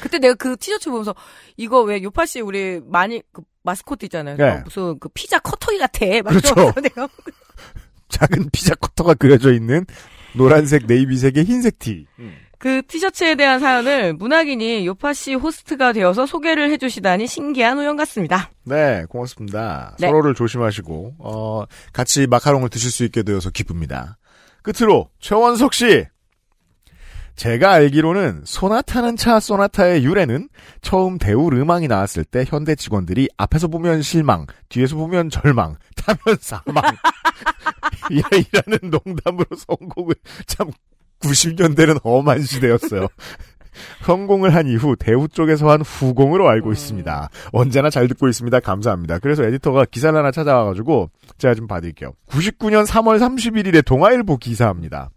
[0.01, 1.15] 그때 내가 그 티셔츠 보면서
[1.57, 4.37] 이거 왜 요파씨 우리 많이 그 마스코트 있잖아요.
[4.37, 4.43] 네.
[4.43, 6.05] 어, 무슨 그 피자 커터기 같아.
[6.23, 6.55] 막 그렇죠.
[6.81, 7.07] 내가
[8.09, 9.85] 작은 피자 커터가 그려져 있는
[10.35, 12.05] 노란색, 네이비색의 흰색 티.
[12.65, 18.49] 그 티셔츠에 대한 사연을 문학인이 요파 씨 호스트가 되어서 소개를 해주시다니 신기한 우연 같습니다.
[18.63, 19.95] 네, 고맙습니다.
[19.99, 20.07] 네.
[20.07, 24.17] 서로를 조심하시고, 어, 같이 마카롱을 드실 수 있게 되어서 기쁩니다.
[24.63, 26.05] 끝으로, 최원석 씨.
[27.35, 30.49] 제가 알기로는 소나타는 차 소나타의 유래는
[30.81, 36.83] 처음 대우 르망이 나왔을 때 현대 직원들이 앞에서 보면 실망, 뒤에서 보면 절망, 타면 사망.
[38.09, 40.15] 이라는 농담으로 성공을
[40.47, 40.71] 참
[41.21, 43.07] 90년대는 험한 시대였어요.
[44.05, 47.29] 성공을 한 이후 대우 쪽에서 한 후공으로 알고 있습니다.
[47.51, 48.59] 언제나 잘 듣고 있습니다.
[48.59, 49.19] 감사합니다.
[49.19, 52.13] 그래서 에디터가 기사를 하나 찾아와가지고 제가 좀 받을게요.
[52.29, 55.09] 99년 3월 31일에 동아일보 기사입니다.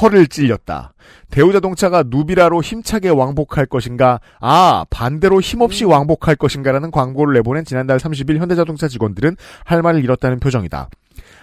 [0.00, 0.92] 허를 찔렸다.
[1.30, 4.20] 대우자동차가 누비라로 힘차게 왕복할 것인가?
[4.40, 10.88] 아, 반대로 힘없이 왕복할 것인가라는 광고를 내보낸 지난달 30일 현대자동차 직원들은 할 말을 잃었다는 표정이다.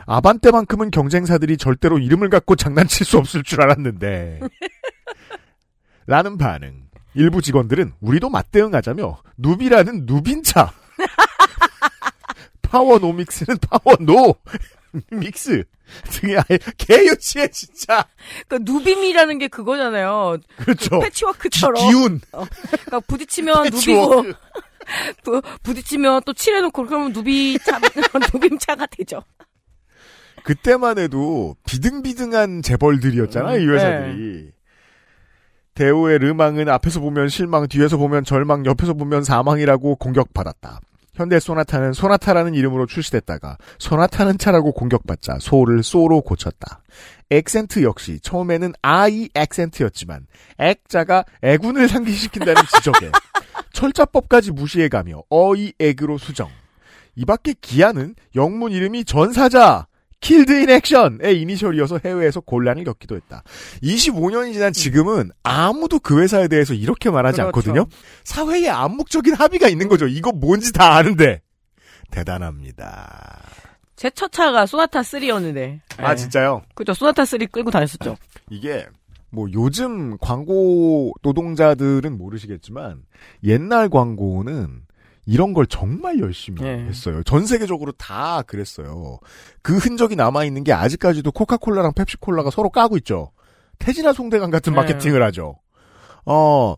[0.06, 4.39] 아반떼만큼은 경쟁사들이 절대로 이름을 갖고 장난칠 수 없을 줄 알았는데.
[6.08, 6.84] 라는 반응.
[7.15, 10.72] 일부 직원들은 우리도 맞대응하자며 누비라는 누빈차.
[12.62, 14.36] 파워 노믹스는 파워 노
[15.12, 15.63] 믹스
[16.12, 18.06] 등의 아예 개유치해 진짜.
[18.48, 20.38] 그 누빔이라는 게 그거잖아요.
[20.58, 21.00] 그렇죠.
[21.00, 21.89] 패치워크처럼.
[21.89, 22.22] 기운.
[22.32, 24.24] 그러니까 부딪히면 누비고.
[25.24, 27.80] 부, 부딪히면 또 칠해놓고 그러면 누비 차
[28.34, 29.24] 누빔 차가 되죠.
[30.45, 34.51] 그때만 해도 비등비등한 재벌들이었잖아요, 이 회사들이.
[35.73, 40.79] 대우의 르망은 앞에서 보면 실망, 뒤에서 보면 절망, 옆에서 보면 사망이라고 공격받았다.
[41.15, 46.81] 현대 소나타는 소나타라는 이름으로 출시됐다가 소나 타는 차라고 공격받자 소를 소로 고쳤다.
[47.31, 50.27] 액센트 역시 처음에는 아이 액센트였지만
[50.60, 53.12] 액자가 애군을 상기시킨다는 지적에
[53.73, 56.49] 철자법까지 무시해가며 어이 액으로 수정.
[57.15, 59.88] 이 밖에 기아는 영문 이름이 전사자
[60.25, 63.43] killed in action의 이니셜이어서 해외에서 곤란을 겪기도 했다.
[63.83, 67.47] 25년이 지난 지금은 아무도 그 회사에 대해서 이렇게 말하지 그렇죠.
[67.49, 67.85] 않거든요.
[68.23, 70.07] 사회에 암묵적인 합의가 있는 거죠.
[70.07, 71.41] 이거 뭔지 다 아는데.
[72.09, 73.43] 대단합니다.
[73.95, 75.81] 제 첫 차가 소나타 3였는데.
[75.97, 76.63] 아, 진짜요?
[76.73, 76.95] 그죠.
[76.95, 78.17] 소나타 3 끌고 다녔었죠.
[78.49, 78.88] 이게
[79.29, 83.03] 뭐 요즘 광고 노동자들은 모르시겠지만
[83.43, 84.81] 옛날 광고는
[85.25, 86.85] 이런 걸 정말 열심히 네.
[86.85, 87.23] 했어요.
[87.23, 89.19] 전 세계적으로 다 그랬어요.
[89.61, 93.31] 그 흔적이 남아 있는 게 아직까지도 코카콜라랑 펩시콜라가 서로 까고 있죠.
[93.79, 94.77] 태진아 송대관 같은 네.
[94.77, 95.59] 마케팅을 하죠.
[96.25, 96.75] 어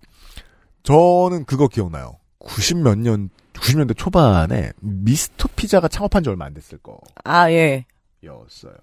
[0.84, 2.18] 저는 그거 기억나요.
[2.40, 7.00] 90 몇 년, 90년대 초반에 미스터 피자가 창업한 지 얼마 안 됐을 거.
[7.24, 7.86] 아, 예.
[8.24, 8.76] 였어요.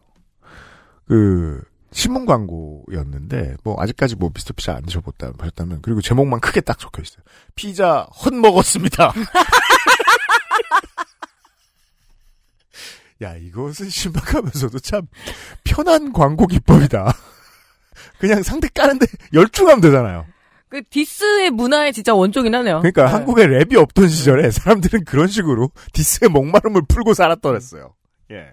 [1.06, 1.62] 그
[1.94, 7.02] 신문 광고였는데 뭐 아직까지 뭐 미스터 피자 안 드셔봤다 하셨다면 그리고 제목만 크게 딱 적혀
[7.02, 7.22] 있어요.
[7.54, 9.12] 피자 헛 먹었습니다.
[13.22, 15.06] 야 이것은 신박하면서도 참
[15.62, 17.14] 편한 광고 기법이다.
[18.18, 20.26] 그냥 상대 까는데 열중하면 되잖아요.
[20.68, 22.80] 그 diss의 문화의 진짜 원종이긴 하네요.
[22.80, 23.12] 그러니까 네.
[23.12, 27.94] 한국에 랩이 없던 시절에 사람들은 그런 식으로 diss의 목마름을 풀고 살았더랬어요.
[28.32, 28.52] 예.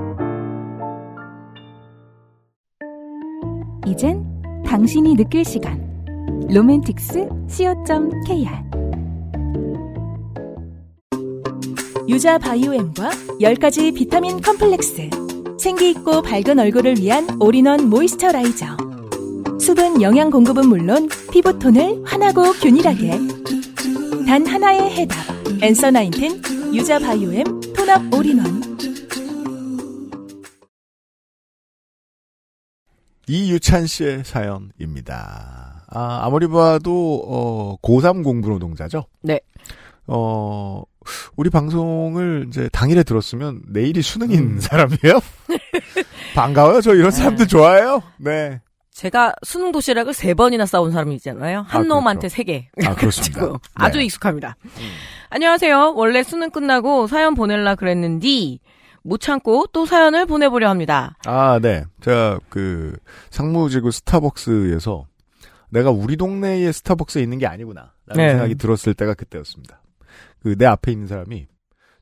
[3.87, 4.23] 이젠
[4.65, 5.81] 당신이 느낄 시간.
[6.49, 8.49] 로맨틱스 co.kr
[12.07, 13.09] 유자 바이오엠과
[13.41, 15.09] 10가지 비타민 컴플렉스.
[15.59, 18.65] 생기있고 밝은 얼굴을 위한 all-in-one moisturizer.
[19.59, 23.19] 수분 영양 공급은 물론 피부톤을 환하고 균일하게.
[24.27, 25.17] 단 하나의 해답.
[25.61, 26.41] Answer Nineteen
[26.73, 27.43] 유자 바이오엠
[27.75, 28.61] tone-up all-in-one.
[33.31, 35.85] 이유찬 씨의 사연입니다.
[35.87, 39.05] 아, 아무리 봐도, 어, 고3 공부 노동자죠?
[39.21, 39.39] 네.
[40.07, 40.83] 어,
[41.35, 45.19] 우리 방송을 이제 당일에 들었으면 내일이 수능인 사람이에요?
[46.35, 46.81] 반가워요.
[46.81, 48.03] 저 이런 사람들 좋아해요.
[48.17, 48.59] 네.
[48.93, 51.65] 제가 수능 도시락을 세 번이나 싸운 사람이잖아요.
[51.67, 52.67] 한 아, 놈한테 세 개.
[52.85, 53.39] 아, 그렇습니다.
[53.39, 54.05] 그래가지고 아주 네.
[54.05, 54.57] 익숙합니다.
[55.29, 55.93] 안녕하세요.
[55.95, 58.59] 원래 수능 끝나고 사연 보낼라 그랬는데
[59.03, 61.15] 못 참고 또 사연을 보내보려 합니다.
[61.25, 61.83] 아, 네.
[62.01, 62.95] 제가 그
[63.31, 65.05] 상무지구 스타벅스에서
[65.69, 67.93] 내가 우리 동네에 스타벅스에 있는 게 아니구나.
[68.05, 68.29] 라는 네.
[68.31, 69.81] 생각이 들었을 때가 그때였습니다.
[70.41, 71.47] 그 내 앞에 있는 사람이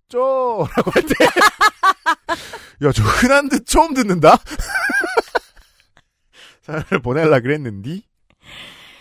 [0.07, 1.13] 쪼 라고 할 때.
[2.87, 4.37] 야, 저 흔한 듯 처음 듣는다?
[6.63, 8.01] 사연을 보내려 그랬는데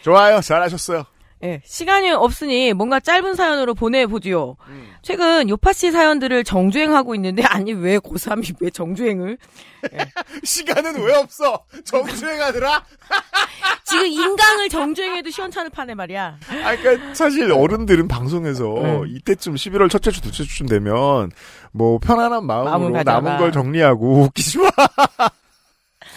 [0.03, 1.05] 좋아요 잘하셨어요.
[1.44, 4.57] 예, 시간이 없으니 뭔가 짧은 사연으로 보내보지요.
[5.03, 9.38] 최근 요파 씨 사연들을 정주행하고 있는데, 아니, 왜 고3이 왜 정주행을?
[10.42, 11.64] 시간은 왜 없어?
[11.85, 12.85] 정주행하더라?
[13.85, 16.38] 지금 인강을 정주행해도 시원찮을 판에 말이야.
[16.64, 19.03] 아, 그러니까 사실 어른들은 방송에서 네.
[19.07, 21.31] 이때쯤 11월 첫째 주, 둘째 주쯤 되면
[21.72, 23.03] 뭐 편안한 마음으로.
[23.03, 24.70] 남은 걸 정리하고 웃기지 마,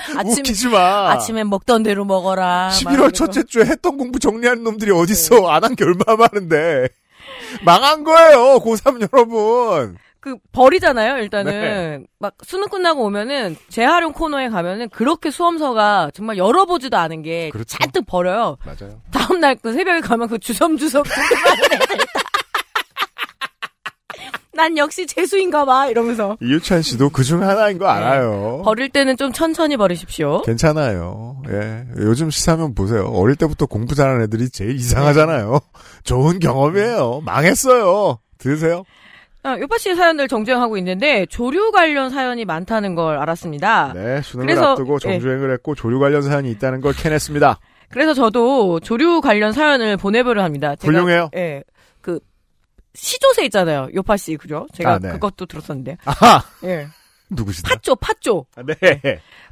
[0.18, 1.12] 아침, 웃기지 마.
[1.12, 2.70] 아침에 먹던 대로 먹어라.
[2.70, 3.12] 막 11월 이러고.
[3.12, 5.48] 첫째 주에 했던 공부 정리하는 놈들이 어딨어?
[5.50, 6.88] 안 한 게 얼마나 많은데.
[7.66, 9.98] 망한 거예요, 고3 여러분.
[10.20, 11.18] 그 버리잖아요.
[11.18, 12.00] 일단은 네.
[12.20, 17.78] 막 수능 끝나고 오면은 재활용 코너에 가면은 그렇게 수험서가 정말 열어보지도 않은 게 그렇죠.
[17.80, 18.58] 잔뜩 버려요.
[18.64, 19.02] 맞아요.
[19.12, 21.04] 다음 날 그 새벽에 가면 그 주섬주섬.
[24.54, 28.62] 난 역시 재수인가 봐 이러면서 이유찬 씨도 그중 하나인 거 알아요.
[28.66, 30.42] 버릴 때는 좀 천천히 버리십시오.
[30.42, 31.42] 괜찮아요.
[31.50, 31.86] 예.
[31.98, 33.06] 요즘 시사면 보세요.
[33.06, 35.60] 어릴 때부터 공부 잘하는 애들이 제일 이상하잖아요.
[36.04, 37.22] 좋은 경험이에요.
[37.26, 38.20] 망했어요.
[38.38, 38.84] 들으세요?
[39.44, 43.94] 아, 요파 씨의 사연들 정주행하고 있는데 조류 관련 사연이 많다는 걸 알았습니다.
[43.96, 47.60] 네, 수능을 그래서, 앞두고 정주행을 했고 조류 관련 사연이 있다는 걸 캐냈습니다.
[47.90, 50.76] 그래서 저도 조류 관련 사연을 보내보려 합니다.
[50.76, 51.30] 제가, 훌륭해요.
[51.36, 51.64] 예.
[52.93, 53.89] 그 시조새 있잖아요.
[53.93, 54.67] 요파 씨 그죠?
[54.73, 55.12] 제가 아, 네.
[55.12, 55.97] 그것도 들었었는데.
[56.06, 56.43] 아하!
[56.63, 56.88] 예.
[57.30, 57.69] 누구시다?
[57.69, 58.45] 팥조 팥조.
[58.56, 58.75] 아, 네.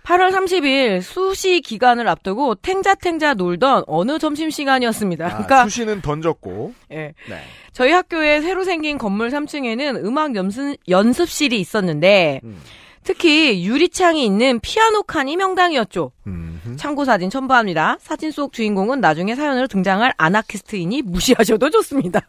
[0.03, 5.25] 8월 30일 수시 기간을 앞두고 탱자탱자 놀던 어느 점심시간이었습니다.
[5.25, 6.73] 아, 그러니까 수시는 던졌고.
[6.91, 7.13] 예.
[7.29, 7.41] 네.
[7.71, 12.61] 저희 학교에 새로 생긴 건물 3층에는 음악 연습, 연습실이 있었는데 음.
[13.03, 16.11] 특히 유리창이 있는 피아노 칸이 명당이었죠.
[16.27, 16.75] 음흠.
[16.75, 17.97] 참고 사진 첨부합니다.
[18.01, 22.27] 사진 속 주인공은 나중에 사연으로 등장할 아나키스트이니 무시하셔도 좋습니다.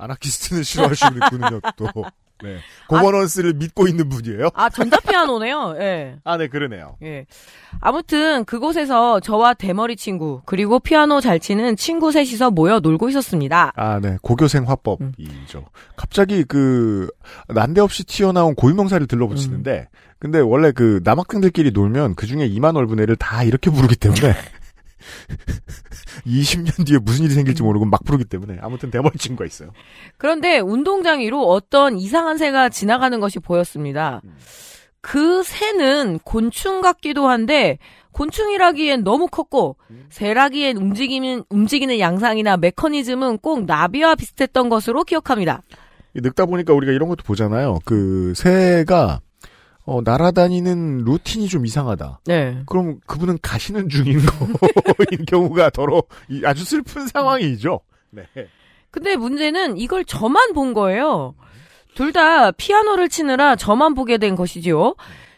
[0.00, 1.86] 아나키스트는 싫어하시는군요, 또.
[2.42, 2.56] 네.
[2.88, 4.48] 고버넌스를 믿고 있는 분이에요?
[4.54, 5.74] 아 전자피아노네요.
[5.78, 6.16] 예.
[6.24, 6.96] 아, 네, 그러네요.
[7.02, 7.26] 예.
[7.80, 13.72] 아무튼 그곳에서 저와 대머리 친구 그리고 피아노 잘 치는 친구 셋이서 모여 놀고 있었습니다.
[13.76, 14.16] 아, 네.
[14.22, 15.66] 고교생 화법이죠.
[15.96, 17.08] 갑자기 그,
[17.48, 23.42] 난데없이 튀어나온 고유명사를 들러붙이는데, 근데 원래 그 남학생들끼리 놀면 그 중에 2만 얼분 애를 다
[23.42, 24.34] 이렇게 부르기 때문에,
[26.26, 29.70] 20년 뒤에 무슨 일이 생길지 모르고 막 부르기 때문에, 아무튼 대머리 친구가 있어요.
[30.18, 34.20] 그런데 운동장 위로 어떤 이상한 새가 지나가는 것이 보였습니다.
[35.00, 37.78] 그 새는 곤충 같기도 한데
[38.12, 39.76] 곤충이라기엔 너무 컸고
[40.10, 45.62] 새라기엔 움직이는 움직이는 양상이나 메커니즘은 꼭 나비와 비슷했던 것으로 기억합니다.
[46.14, 47.78] 이 늙다 보니까 우리가 이런 것도 보잖아요.
[47.84, 49.20] 그, 새가,
[49.90, 52.20] 어, 날아다니는 루틴이 좀 이상하다.
[52.26, 52.62] 네.
[52.66, 54.20] 그럼 그분은 가시는 중인
[54.96, 57.80] 거인 경우가 더러 이 아주 슬픈 상황이죠.
[58.10, 58.22] 네.
[58.92, 61.34] 근데 문제는 이걸 저만 본 거예요.
[61.96, 64.94] 둘 다 피아노를 치느라 저만 보게 된 것이지요.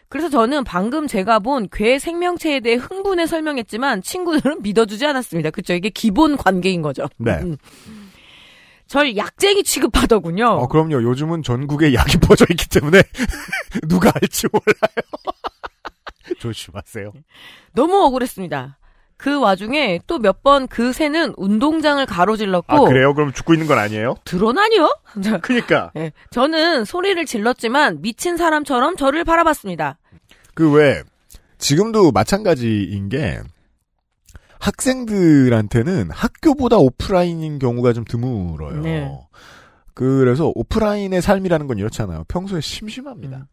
[0.07, 5.49] 그래서 저는 방금 제가 본 괴 생명체에 대해 흥분해 설명했지만 친구들은 믿어주지 않았습니다.
[5.49, 5.73] 그쵸?
[5.73, 7.07] 이게 기본 관계인 거죠.
[7.17, 7.39] 네.
[8.83, 8.87] 음.
[8.87, 10.45] 절 약쟁이 취급하더군요.
[10.45, 11.01] 어, 그럼요.
[11.03, 13.01] 요즘은 전국에 약이 퍼져 있기 때문에
[13.87, 15.07] 누가 알지 몰라요.
[16.39, 17.11] 조심하세요.
[17.73, 18.77] 너무 억울했습니다.
[19.17, 23.13] 그 와중에 또 몇 번 그 새는 운동장을 가로질렀고 아, 그래요?
[23.13, 24.15] 그럼 죽고 있는 건 아니에요?
[24.25, 24.93] 드러나니요?
[25.41, 25.91] 그니까.
[25.95, 29.97] 네, 저는 소리를 질렀지만 미친 사람처럼 저를 바라봤습니다.
[30.55, 31.03] 그 왜,
[31.57, 33.39] 지금도 마찬가지인 게,
[34.63, 38.81] 학생들한테는 학교보다 오프라인인 경우가 좀 드물어요.
[38.81, 39.11] 네.
[39.93, 42.23] 그래서 오프라인의 삶이라는 건 이렇잖아요.
[42.29, 43.37] 평소에 심심합니다.
[43.37, 43.45] 음.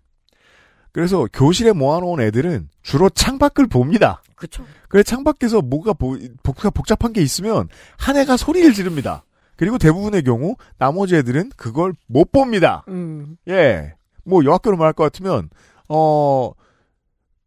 [0.92, 4.22] 그래서 교실에 모아놓은 애들은 주로 창밖을 봅니다.
[4.36, 4.64] 그쵸.
[4.88, 7.68] 그래 창밖에서 뭐가 보, 복잡한 게 있으면
[7.98, 9.24] 한 애가 소리를 지릅니다.
[9.56, 12.84] 그리고 대부분의 경우 나머지 애들은 그걸 못 봅니다.
[12.88, 13.36] 음.
[13.48, 13.94] 예.
[14.24, 15.50] 뭐 여학교로 말할 것 같으면
[15.88, 16.52] 어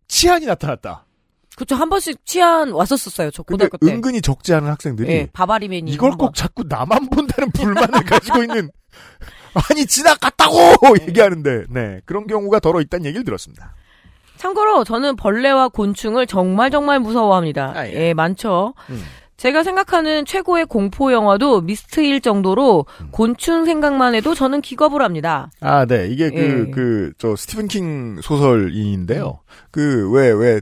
[0.09, 1.05] 치안이 나타났다.
[1.55, 1.75] 그쵸.
[1.75, 3.31] 한 번씩 치안 왔었었어요.
[3.31, 3.87] 저 고등학교 때.
[3.87, 5.91] 은근히 적지 않은 학생들이 예, 바바리맨이.
[5.91, 6.27] 이걸 한 번.
[6.27, 8.69] 꼭 자꾸 나만 본다는 불만을 가지고 있는
[9.69, 10.57] 아니 지나갔다고
[11.07, 13.75] 얘기하는데 네 그런 경우가 더러 있다는 얘기를 들었습니다.
[14.37, 17.73] 참고로 저는 벌레와 곤충을 정말 정말 무서워합니다.
[17.75, 17.93] 아, 예.
[18.09, 18.13] 예.
[18.13, 18.73] 많죠.
[18.89, 19.01] 음.
[19.37, 23.07] 제가 생각하는 최고의 공포 영화도 Mist일 정도로 음.
[23.11, 25.49] 곤충 생각만 해도 저는 기겁을 합니다.
[25.59, 26.07] 아, 네.
[26.07, 26.35] 이게 그,
[26.67, 26.71] 예.
[26.71, 29.39] 그, 저, 스티븐 킹 소설인인데요.
[29.71, 30.61] 그, 왜, 왜,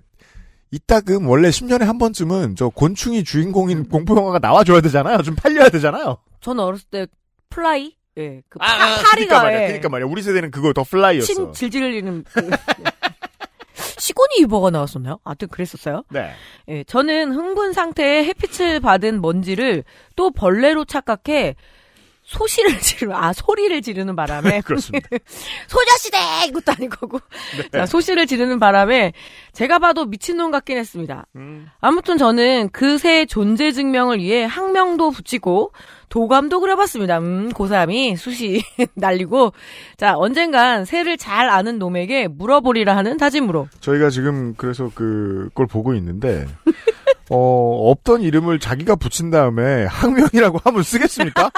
[0.72, 5.22] 이따금 원래 10년에 한 번쯤은 저 곤충이 주인공인 공포 영화가 나와줘야 되잖아요.
[5.22, 6.18] 좀 팔려야 되잖아요.
[6.40, 7.08] 저는 어렸을 때
[7.50, 7.96] Fly?
[8.18, 8.42] 예.
[8.50, 9.64] 그 파, 그니까 파리가 말이야.
[9.64, 9.68] 예.
[9.68, 10.08] 그니까 말이야.
[10.08, 11.26] 우리 세대는 그거 The Fly였어.
[11.26, 12.50] 친 질질 흘리는 그,
[14.00, 15.20] 시고니 위버가 나왔었나요?
[15.24, 16.04] 아무튼 그랬었어요.
[16.10, 16.32] 네.
[16.70, 19.84] 예, 저는 흥분 상태에 햇빛을 받은 먼지를
[20.16, 21.56] 또 벌레로 착각해
[22.32, 25.08] 소시를 지르는 아 소리를 지르는 바람에 그렇습니다.
[25.68, 26.18] 소녀시대
[26.48, 27.20] 이것도 아닐 거고
[27.58, 27.70] 네.
[27.80, 29.12] 자, 소시를 지르는 바람에
[29.52, 31.26] 제가 봐도 미친놈 같긴 했습니다.
[31.36, 31.68] 음.
[31.82, 35.74] 아무튼 저는 그새 존재 증명을 위해 학명도 붙이고
[36.10, 37.20] 도감도 그려봤습니다.
[37.20, 38.64] 음, 고3이 수시
[38.96, 39.54] 날리고
[39.98, 45.94] 자 언젠간 새를 잘 아는 놈에게 물어보리라 하는 다짐으로 저희가 지금 그래서 그 걸 보고
[45.96, 46.46] 있는데
[47.30, 51.50] 어, 없던 이름을 자기가 붙인 다음에 학명이라고 하면 쓰겠습니까?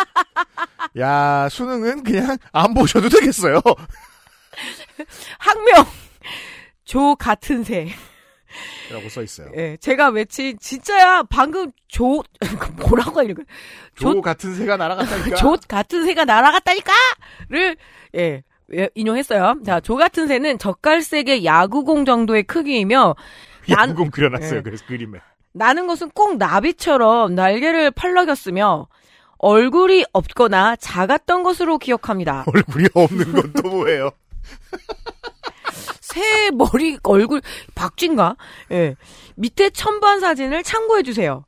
[0.99, 3.61] 야, 수능은 그냥 안 보셔도 되겠어요.
[5.39, 5.85] 학명
[6.85, 7.89] 조 같은 새.
[8.91, 9.47] 라고 써 있어요.
[9.55, 12.21] 예, 제가 외친 진짜야 방금 조
[12.87, 13.43] 뭐라고 거.
[13.95, 15.35] 조 같은 새가 날아갔다니까.
[15.37, 17.77] 조 같은 새가 날아갔다니까를
[18.15, 18.43] 예.
[18.75, 19.55] 예, 인용했어요.
[19.65, 23.15] 자, 조 같은 새는 젓갈색의 야구공 정도의 크기이며
[23.67, 24.59] 난- 양공 그려놨어요.
[24.59, 24.61] 예.
[24.61, 25.19] 그래서 그림에.
[25.51, 28.87] 나는 것은 꼭 나비처럼 날개를 펄럭였으며
[29.43, 32.45] 얼굴이 없거나 작았던 것으로 기억합니다.
[32.53, 34.09] 얼굴이 없는 건 또 뭐예요?
[35.99, 37.41] 새 머리 얼굴
[37.75, 38.37] 박쥐인가?
[38.71, 38.95] 예.
[39.35, 41.43] 밑에 첨부한 사진을 참고해 주세요.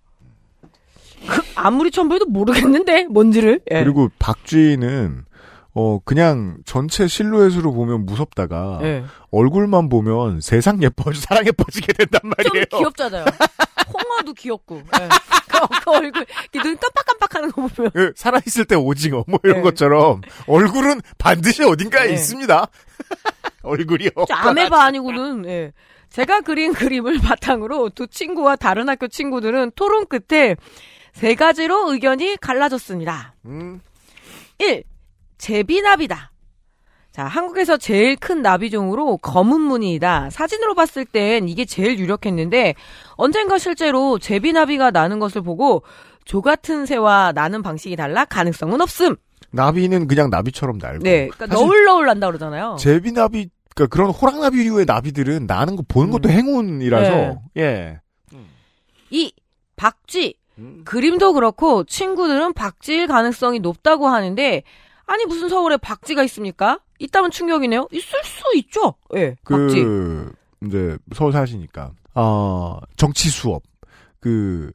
[1.28, 3.62] 그 아무리 첨부해도 모르겠는데 뭔지를.
[3.72, 3.84] 예.
[3.84, 5.26] 그리고 박쥐는
[5.78, 9.04] 어 그냥 전체 실루엣으로 보면 무섭다가 예.
[9.32, 12.66] 얼굴만 보면 세상 예뻐 사랑에 빠지게 된단 좀 말이에요.
[12.72, 13.26] 귀엽잖아요.
[13.94, 14.78] 홍어도 귀엽고.
[14.78, 15.10] 예.
[15.50, 16.26] 그, 그 얼굴
[16.64, 19.64] 눈 깜빡깜빡하는 거 보면 그 살아 있을 때 오징어 뭐 이런 네.
[19.64, 22.14] 것처럼 얼굴은 반드시 어딘가에 네.
[22.14, 22.68] 있습니다.
[23.64, 25.74] 얼굴이 저 없거나 아메바 아니고는 예.
[26.10, 30.56] 제가 그린 그림을 바탕으로 두 친구와 다른 학교 친구들은 토론 끝에
[31.12, 33.36] 세 가지로 의견이 갈라졌습니다.
[33.46, 33.82] 음,
[34.60, 34.86] 1.
[35.38, 36.32] 제비나비다.
[37.12, 40.30] 자, 한국에서 제일 큰 나비종으로 검은 무늬이다.
[40.32, 42.76] 사진으로 봤을 땐 이게 제일 유력했는데
[43.12, 45.84] 언젠가 실제로 제비나비가 나는 것을 보고
[46.26, 49.16] 조 같은 새와 나는 방식이 달라 가능성은 없음.
[49.52, 52.76] 나비는 그냥 나비처럼 날고 네, 그러니까 너울너울 난다 그러잖아요.
[52.80, 57.38] 제비나비 그러니까 그런 호랑나비류의 나비들은 나는 거 보는 것도 행운이라서 네.
[57.58, 58.00] 예.
[59.10, 59.34] 2.
[59.76, 60.36] 박쥐.
[60.58, 60.82] 음.
[60.86, 64.64] 그림도 그렇고 친구들은 박쥐일 가능성이 높다고 하는데
[65.06, 66.80] 아니 무슨 서울에 박쥐가 있습니까?
[67.00, 67.88] 있다면 충격이네요.
[67.92, 68.96] 있을 수 있죠.
[69.16, 69.36] 예.
[69.44, 69.84] 박쥐.
[69.84, 70.34] 그
[70.66, 73.64] 이제 서울 사시니까 어 정치 수업
[74.20, 74.72] 그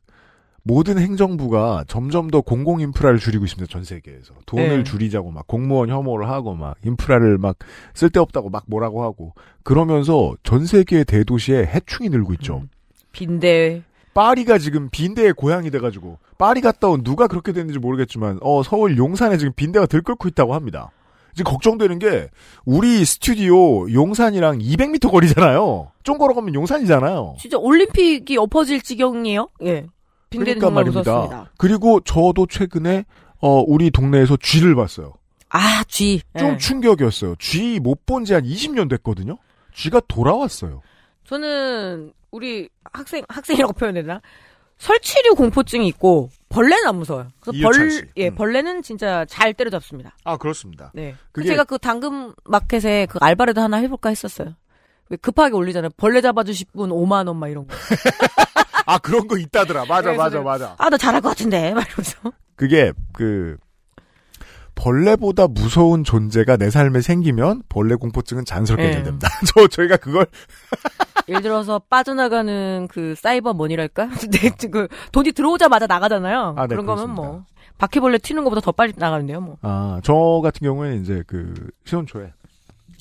[0.62, 4.84] 모든 행정부가 점점 더 공공 인프라를 줄이고 있습니다 전 세계에서 돈을 네.
[4.84, 7.56] 줄이자고 막 공무원 혐오를 하고 막 인프라를 막
[7.94, 12.58] 쓸데없다고 막 뭐라고 하고 그러면서 전 세계 대도시에 해충이 늘고 있죠.
[12.58, 12.68] 음.
[13.12, 13.82] 빈대.
[14.12, 19.36] 파리가 지금 빈대의 고향이 돼가지고 파리 갔다 온 누가 그렇게 됐는지 모르겠지만 어 서울 용산에
[19.36, 20.90] 지금 빈대가 들끓고 있다고 합니다.
[21.34, 22.28] 지금 걱정되는 게
[22.64, 25.92] 우리 스튜디오 용산이랑 200m 거리잖아요.
[26.02, 27.36] 좀 걸어가면 용산이잖아요.
[27.38, 29.48] 진짜 올림픽이 엎어질 지경이에요.
[29.64, 29.86] 예.
[30.30, 31.00] 빈대는 그러니까 말입니다.
[31.12, 31.50] 무섭습니다.
[31.58, 33.04] 그리고 저도 최근에
[33.40, 35.12] 어 우리 동네에서 쥐를 봤어요.
[35.50, 36.22] 아, 쥐.
[36.38, 36.56] 좀 예.
[36.56, 37.34] 충격이었어요.
[37.38, 39.36] 쥐 못 본 지 한 20년 됐거든요.
[39.74, 40.80] 쥐가 돌아왔어요.
[41.24, 44.20] 저는 우리 학생 학생이라고 표현해야 되나?
[44.80, 47.28] 설치류 공포증이 있고 벌레는 안 무서워요.
[47.40, 47.62] 그래서 씨.
[47.62, 48.34] 벌, 예, 음.
[48.34, 50.16] 벌레는 진짜 잘 때려잡습니다.
[50.24, 50.90] 아 그렇습니다.
[50.94, 51.14] 네.
[51.32, 54.54] 그게- 제가 그 당근 마켓에 그 알바라도 하나 해볼까 했었어요.
[55.10, 55.90] 왜 급하게 올리잖아요.
[55.96, 57.74] 벌레 잡아주실 분 5만 원 막 이런 거.
[58.86, 59.84] 아 그런 거 있다더라.
[59.84, 60.74] 맞아 맞아 맞아.
[60.78, 61.74] 아, 나 잘할 것 같은데.
[61.74, 62.18] 막 이러면서.
[62.56, 63.56] 그게 그
[64.74, 68.88] 벌레보다 무서운 존재가 내 삶에 생기면 벌레 공포증은 자연스럽게 네.
[68.90, 69.28] 해결됩니다.
[69.54, 70.26] 저 저희가 그걸
[71.30, 74.08] 예를 들어서 빠져나가는 그 사이버 머니랄까?
[74.32, 76.54] 네, 그 돈이 들어오자마자 나가잖아요.
[76.58, 77.22] 아, 네, 그런 거면 그렇습니다.
[77.22, 77.44] 뭐
[77.78, 79.56] 바퀴벌레 튀는 것보다 더 빨리 나가는데요, 뭐.
[79.62, 82.32] 아, 저 같은 경우에는 이제 그 신혼초에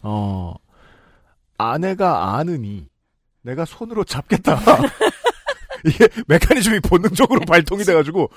[0.04, 0.54] 어
[1.58, 2.88] 아내가 아느니
[3.42, 4.60] 내가 손으로 잡겠다.
[5.86, 8.30] 이게 메커니즘이 본능적으로 발동이 돼가지고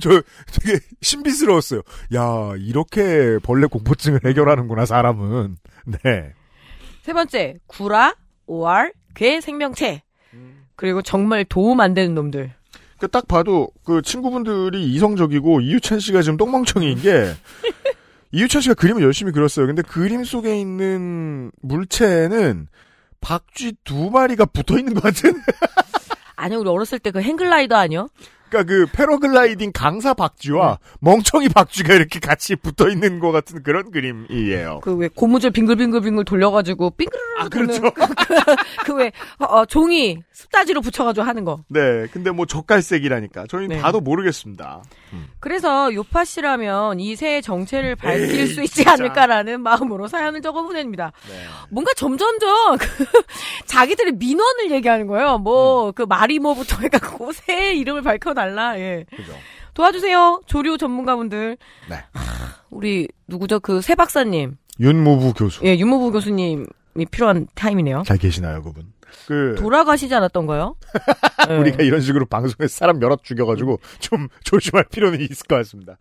[0.00, 0.10] 저
[0.52, 1.80] 되게 신비스러웠어요.
[2.14, 5.56] 야 이렇게 벌레 공포증을 해결하는구나 사람은.
[5.86, 6.34] 네.
[7.02, 8.14] 세 번째, 구라,
[8.46, 10.02] 오알, 괴 생명체.
[10.76, 12.52] 그리고 정말 도움 안 되는 놈들.
[12.98, 17.32] 그 딱 봐도 그 친구분들이 이성적이고 이유찬 씨가 지금 똥멍청이인 게
[18.32, 19.66] 이유찬 씨가 그림을 열심히 그렸어요.
[19.66, 22.68] 근데 그림 속에 있는 물체는
[23.20, 25.32] 박쥐 두 마리가 붙어 있는 것 같은.
[26.36, 28.08] 아니, 우리 어렸을 때 그 행글라이더 아니요?
[28.48, 30.96] 그러니까 그 패러글라이딩 강사 박쥐와 네.
[31.00, 34.80] 멍청이 박쥐가 이렇게 같이 붙어 있는 것 같은 그런 그림이에요.
[34.82, 37.82] 그 왜 고무줄 빙글빙글빙글 돌려가지고 빙그르르 아 그렇죠.
[38.84, 41.58] 그왜 어, 종이 습다지로 붙여가지고 하는 거.
[41.68, 43.82] 네, 근데 뭐 젓갈색이라니까 저희는 네.
[43.82, 44.82] 봐도 모르겠습니다.
[45.40, 48.92] 그래서 요파 씨라면 이 새의 정체를 밝힐 에이, 수 있지 진짜.
[48.92, 51.12] 않을까라는 마음으로 사연을 적어 보냅니다.
[51.28, 51.34] 네.
[51.70, 53.04] 뭔가 점점점 그
[53.66, 55.38] 자기들의 민원을 얘기하는 거예요.
[55.38, 58.78] 뭐그 마리모부터 해갖고 새 이름을 밝혀달라.
[58.78, 59.04] 예.
[59.14, 59.32] 그죠.
[59.74, 60.42] 도와주세요.
[60.46, 61.56] 조류 전문가분들.
[61.88, 61.94] 네.
[62.12, 62.22] 하,
[62.70, 63.60] 우리 누구죠?
[63.60, 64.56] 그 새 박사님.
[64.80, 65.64] 윤무부 교수.
[65.64, 66.64] 예, 윤모부 교수님이
[67.10, 68.02] 필요한 타임이네요.
[68.06, 68.92] 잘 계시나요, 그분?
[69.26, 70.74] 그 돌아가시지 않았던가요?
[71.50, 71.54] 예.
[71.56, 75.98] 우리가 이런 식으로 방송에서 사람 여럿 죽여가지고 좀 조심할 필요는 있을 것 같습니다.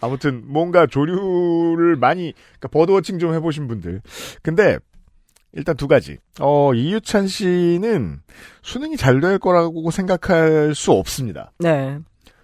[0.00, 4.00] 아무튼 뭔가 조류를 많이 그러니까 버드워칭 좀 해보신 분들.
[4.42, 4.78] 근데
[5.52, 6.18] 일단 두 가지.
[6.40, 8.20] 어 이유찬 씨는
[8.62, 11.52] 수능이 잘 될 거라고 생각할 수 없습니다.
[11.58, 11.98] 네.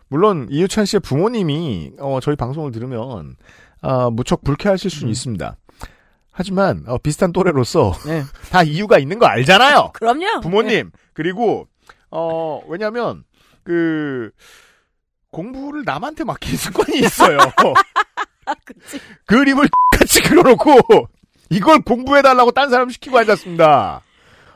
[0.09, 3.37] 물론 이유찬 씨의 부모님이 어, 저희 방송을 들으면
[3.81, 5.57] 아, 무척 불쾌하실 수는 있습니다.
[6.31, 8.23] 하지만 어, 비슷한 또래로서 네.
[8.51, 9.91] 다 이유가 있는 거 알잖아요.
[9.95, 10.41] 그럼요.
[10.41, 11.67] 부모님 그리고
[12.11, 13.25] 어 왜냐하면
[13.63, 14.31] 그
[15.31, 17.39] 공부를 남한테 맡긴 습관이 있어요.
[18.65, 19.01] 그치.
[19.27, 21.09] 그림을 같이 그려놓고
[21.51, 24.03] 이걸 공부해달라고 딴 사람 시키고 앉았습니다.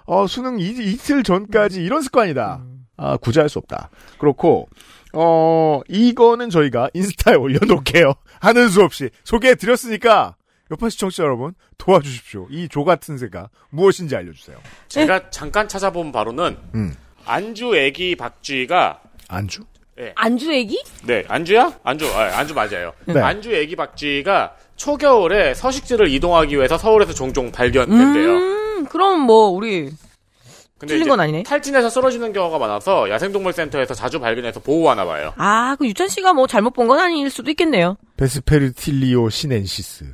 [0.07, 2.63] 어 수능 이, 이틀 전까지 이런 습관이다.
[2.63, 2.87] 음.
[2.97, 3.91] 아 구제할 수 없다.
[4.19, 4.69] 그렇고
[5.13, 8.15] 어 이거는 저희가 인스타에 올려놓을게요.
[8.41, 10.37] 하는 수 없이 소개해드렸으니까
[10.71, 12.47] 옆에 시청자 여러분 도와주십시오.
[12.51, 14.57] 이 조 같은 새가 무엇인지 알려주세요.
[14.89, 16.97] 제가 잠깐 찾아본 바로는 음
[17.27, 19.63] 안주 애기 박쥐가 안주?
[20.17, 20.83] 안주 얘기?
[21.05, 21.79] 네 안주야?
[21.85, 22.93] 안주 아, 안주 맞아요.
[23.07, 23.21] 네.
[23.21, 28.31] 안주 애기 박쥐가 초겨울에 서식지를 이동하기 위해서 서울에서 종종 발견된대요.
[28.33, 29.91] 음, 그럼 뭐 우리
[30.79, 31.45] 근데 틀린 건 아니네.
[31.45, 35.33] 탈진해서 쓰러지는 경우가 많아서 야생동물센터에서 자주 발견해서 보호하나 봐요.
[35.37, 37.97] 아, 그 유찬 씨가 뭐 잘못 본 건 아닐 수도 있겠네요.
[38.17, 40.13] Vespertilio sinensis.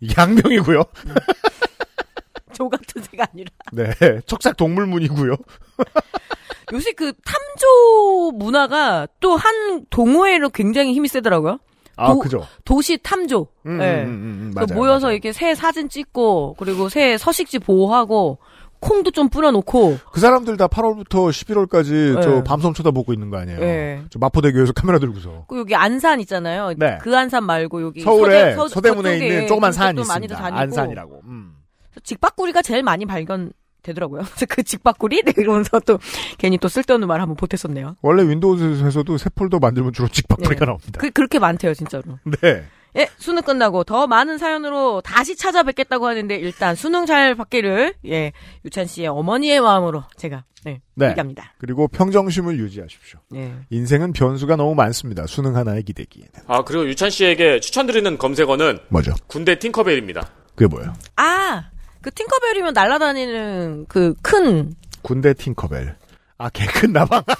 [0.00, 0.82] 이게 학명이고요.
[2.52, 3.50] 좆 같은 새가 아니라.
[3.72, 3.92] 네,
[4.26, 5.36] 척삭 동물문이고요.
[6.72, 11.58] 요새 그 탐조 문화가 또 한 동호회로 굉장히 힘이 세더라고요.
[11.96, 12.46] 아, 도- 그죠.
[12.64, 13.48] 도시 탐조.
[13.66, 14.02] 음, 예.
[14.04, 14.10] 음, 음,
[14.48, 14.74] 음, 그 맞아요.
[14.78, 15.14] 모여서 맞아요.
[15.14, 18.38] 이렇게 새 사진 찍고 그리고 새 서식지 보호하고
[18.80, 19.98] 콩도 좀 뿌려놓고.
[20.12, 22.22] 그 사람들 다 8월부터 11월까지 네.
[22.22, 23.60] 저 밤섬 쳐다보고 있는 거 아니에요.
[23.60, 24.02] 예.
[24.10, 25.44] 저 마포대교에서 카메라 들고서.
[25.48, 26.74] 그 여기 안산 있잖아요.
[26.76, 26.98] 네.
[27.00, 30.44] 그 안산 말고 여기 서울에 서대, 저쪽에 있는 조그만 산이 있습니다.
[30.44, 31.22] 안산이라고.
[31.24, 31.54] 음.
[32.02, 33.52] 직박구리가 제일 많이 발견
[33.82, 34.22] 되더라고요.
[34.22, 35.22] 그래서 그 직박구리?
[35.22, 35.98] 네, 이러면서 또
[36.36, 37.96] 괜히 또 쓸데없는 말 한번 보탰었네요.
[38.02, 40.66] 원래 윈도우즈에서도 새 폴더 만들면 주로 직박뿌리가 네.
[40.66, 41.00] 나옵니다.
[41.00, 42.18] 그, 그렇게 많대요, 진짜로.
[42.42, 42.64] 네.
[42.98, 48.32] 예, 수능 끝나고 더 많은 사연으로 다시 찾아뵙겠다고 하는데 일단 수능 잘 받기를 예
[48.64, 51.10] 유찬 씨의 어머니의 마음으로 제가 네, 네.
[51.10, 51.54] 얘기합니다.
[51.58, 53.20] 그리고 평정심을 유지하십시오.
[53.36, 53.54] 예.
[53.70, 55.26] 인생은 변수가 너무 많습니다.
[55.26, 56.30] 수능 하나의 기대기에는.
[56.48, 59.12] 아 그리고 유찬 씨에게 추천드리는 검색어는 뭐죠?
[59.28, 60.28] 군대 팅커벨입니다.
[60.56, 60.92] 그게 뭐예요?
[61.16, 61.70] 아,
[62.02, 65.96] 그 팅커벨이면 날아다니는 그 큰 군대 팅커벨.
[66.38, 67.22] 아, 개 큰 나방.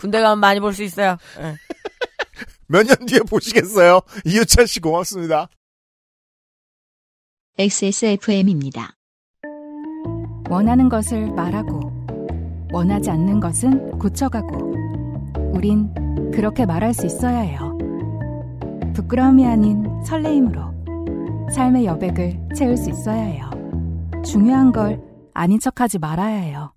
[0.00, 1.16] 군대 가면 많이 볼 수 있어요.
[1.40, 1.54] 예.
[2.68, 4.00] 몇 년 뒤에 보시겠어요?
[4.24, 5.48] 이유찬 씨 고맙습니다.
[7.58, 8.96] XSFM입니다.
[10.50, 11.80] 원하는 것을 말하고
[12.72, 14.74] 원하지 않는 것은 고쳐가고
[15.54, 15.90] 우린
[16.32, 17.76] 그렇게 말할 수 있어야 해요.
[18.94, 23.50] 부끄러움이 아닌 설레임으로 삶의 여백을 채울 수 있어야 해요.
[24.24, 25.00] 중요한 걸
[25.32, 26.72] 아닌 척하지 말아야 해요.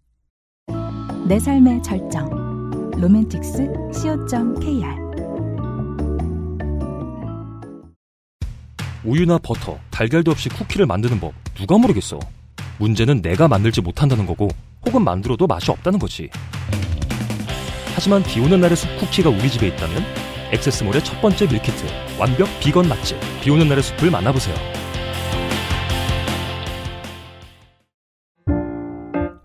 [1.28, 5.09] 내 삶의 절정 로맨틱스 co.kr
[9.10, 12.20] 우유나 버터, 달걀도 없이 쿠키를 만드는 법 누가 모르겠어.
[12.78, 14.48] 문제는 내가 만들지 못한다는 거고
[14.86, 16.30] 혹은 만들어도 맛이 없다는 거지.
[17.96, 20.04] 하지만 비 오는 날의 숲 쿠키가 우리 집에 있다면
[20.52, 21.86] 액세스몰의 첫 번째 밀키트
[22.20, 24.56] 완벽 비건 맛집 비 오는 날의 숲을 만나보세요.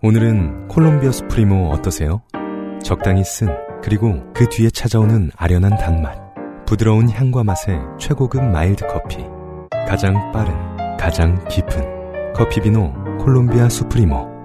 [0.03, 2.21] 오늘은 콜롬비아 수프리모 어떠세요?
[2.83, 3.47] 적당히 쓴
[3.81, 6.15] 그리고 그 뒤에 찾아오는 아련한 단맛
[6.67, 9.34] 부드러운 향과 맛의 최고급 mild 커피
[9.87, 10.53] 가장 빠른
[10.97, 14.35] 가장 깊은 커피 비노 콜롬비아 수프리모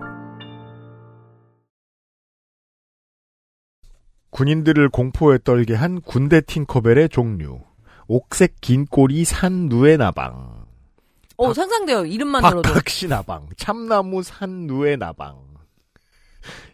[4.31, 7.61] 군인들을 공포에 떨게 한 군대 팅커벨의 종류.
[8.07, 10.67] 옥색 긴 꼬리 산 누에 나방.
[11.37, 12.07] 어 상상돼요.
[12.07, 12.63] 이름만 들어도.
[12.63, 13.49] 박각시 나방.
[13.57, 15.37] 참나무 산 누에 나방.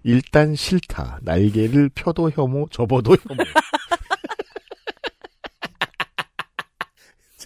[0.04, 1.18] 일단 싫다.
[1.22, 3.42] 날개를 펴도 혐오, 접어도 혐오.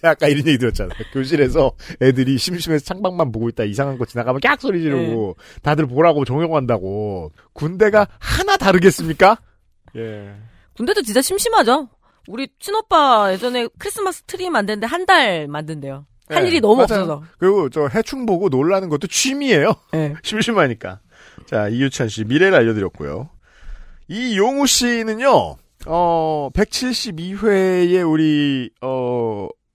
[0.01, 0.97] 제가 아까 이런 얘기 들었잖아요.
[1.13, 1.71] 교실에서
[2.01, 7.31] 애들이 심심해서 창밖만 보고 있다 이상한 거 지나가면 꺅 소리 지르고 다들 보라고 종용한다고.
[7.53, 9.37] 군대가 하나 다르겠습니까?
[9.97, 10.33] 예.
[10.75, 11.89] 군대도 진짜 심심하죠.
[12.27, 16.05] 우리 친오빠 예전에 크리스마스 트리 만드는데 한 달 만든대요.
[16.29, 16.85] 할 예, 일이 너무 맞아요.
[17.03, 17.23] 없어서.
[17.39, 19.73] 그리고 저 해충 보고 놀라는 것도 취미예요.
[19.95, 20.13] 예.
[20.23, 20.99] 심심하니까.
[21.45, 23.29] 자, 이유찬 씨 미래를 알려드렸고요.
[24.07, 25.55] 이 용우 씨는요,
[25.87, 29.00] 어, 172회에 우리, 어,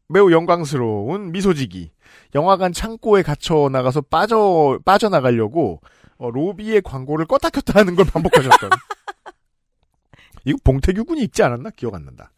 [0.08, 1.90] 매우 영광스러운 미소지기.
[2.34, 5.80] 영화관 창고에 갇혀 나가서 빠져, 빠져나가려고,
[6.18, 8.70] 어, 로비의 광고를 껐다 켰다 하는 걸 반복하셨던.
[10.44, 11.70] 이거 봉태규 군이 있지 않았나?
[11.70, 12.30] 기억 안 난다.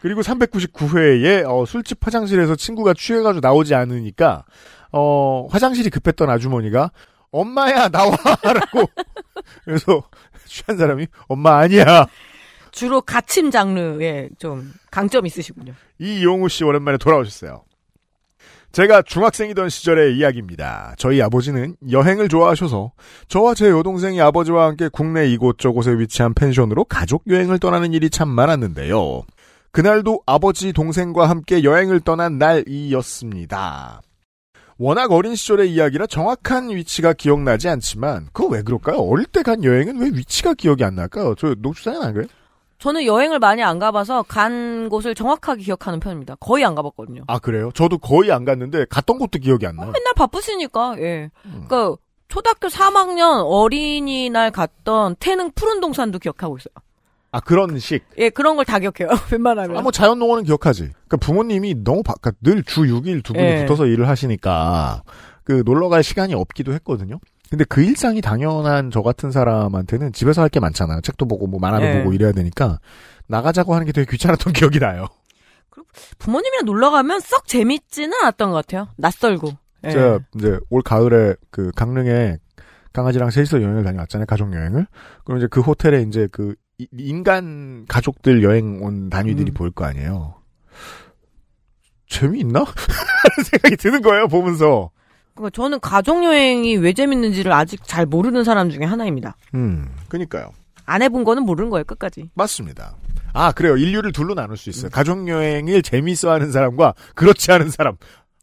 [0.00, 4.44] 그리고 399회에 어, 술집 화장실에서 친구가 취해가지고 나오지 않으니까
[4.92, 6.90] 어, 화장실이 급했던 아주머니가
[7.30, 8.90] 엄마야 나와라고
[9.64, 10.02] 그래서
[10.44, 12.06] 취한 사람이 엄마 아니야
[12.74, 15.74] 주로 가침 장르에 좀 강점 있으시군요.
[16.00, 17.62] 이용우 씨 오랜만에 돌아오셨어요.
[18.72, 20.96] 제가 중학생이던 시절의 이야기입니다.
[20.98, 22.90] 저희 아버지는 여행을 좋아하셔서
[23.28, 29.22] 저와 제 여동생이 아버지와 함께 국내 이곳저곳에 위치한 펜션으로 가족 여행을 떠나는 일이 참 많았는데요.
[29.70, 34.02] 그날도 아버지 동생과 함께 여행을 떠난 날이었습니다.
[34.78, 38.96] 워낙 어린 시절의 이야기라 정확한 위치가 기억나지 않지만 그거 왜 그럴까요?
[38.96, 41.36] 어릴 때 간 여행은 왜 위치가 기억이 안 날까요?
[41.38, 42.26] 저 녹주사는 안 그래요?
[42.78, 46.36] 저는 여행을 많이 안 가봐서 간 곳을 정확하게 기억하는 편입니다.
[46.40, 47.22] 거의 안 가봤거든요.
[47.26, 47.70] 아 그래요?
[47.74, 49.86] 저도 거의 안 갔는데 갔던 곳도 기억이 안 나요.
[49.92, 51.30] 맨날 바쁘시니까, 예.
[51.46, 51.64] 음.
[51.68, 51.96] 그니까,
[52.28, 56.74] 초등학교 3학년 어린이날 갔던 태릉 푸른 동산도 기억하고 있어요.
[57.30, 58.04] 아 그런 식.
[58.18, 59.08] 예, 그런 걸 다 기억해요.
[59.32, 59.76] 웬만하면.
[59.76, 60.82] 아, 뭐 자연농원은 기억하지.
[60.90, 63.60] 그러니까 부모님이 너무 바, 그러니까 늘주 6일 두 분이 예.
[63.62, 65.02] 붙어서 일을 하시니까
[65.42, 67.18] 그 놀러 갈 시간이 없기도 했거든요.
[67.50, 71.00] 근데 그 일상이 당연한 저 같은 사람한테는 집에서 할 게 많잖아요.
[71.02, 71.98] 책도 보고 뭐 만화도 예.
[71.98, 72.78] 보고 이래야 되니까
[73.28, 75.06] 나가자고 하는 게 되게 귀찮았던 기억이 나요.
[76.18, 78.88] 부모님이랑 놀러 가면 썩 재밌지는 않았던 것 같아요.
[78.96, 79.50] 낯설고.
[79.84, 79.90] 예.
[79.90, 82.38] 제가 이제 올 가을에 그 강릉에
[82.92, 84.26] 강아지랑 셋이서 여행을 다녀왔잖아요.
[84.26, 84.86] 가족 여행을.
[85.24, 89.54] 그럼 이제 그 호텔에 이제 그 이- 인간 가족들 여행 온 단위들이 음.
[89.54, 90.34] 보일 거 아니에요.
[92.08, 92.60] 재미있나?
[92.64, 94.90] 하는 생각이 드는 거예요, 보면서.
[95.34, 99.36] 그러니까 저는 가족 여행이 왜 재밌는지를 아직 잘 모르는 사람 중에 하나입니다.
[99.54, 100.52] 음, 그니까요.
[100.86, 102.30] 안 해본 거는 모르는 거예요, 끝까지.
[102.34, 102.94] 맞습니다.
[103.32, 103.76] 아, 그래요.
[103.76, 104.90] 인류를 둘로 나눌 수 있어요.
[104.90, 107.96] 가족 여행을 재미있어 하는 사람과 그렇지 않은 사람.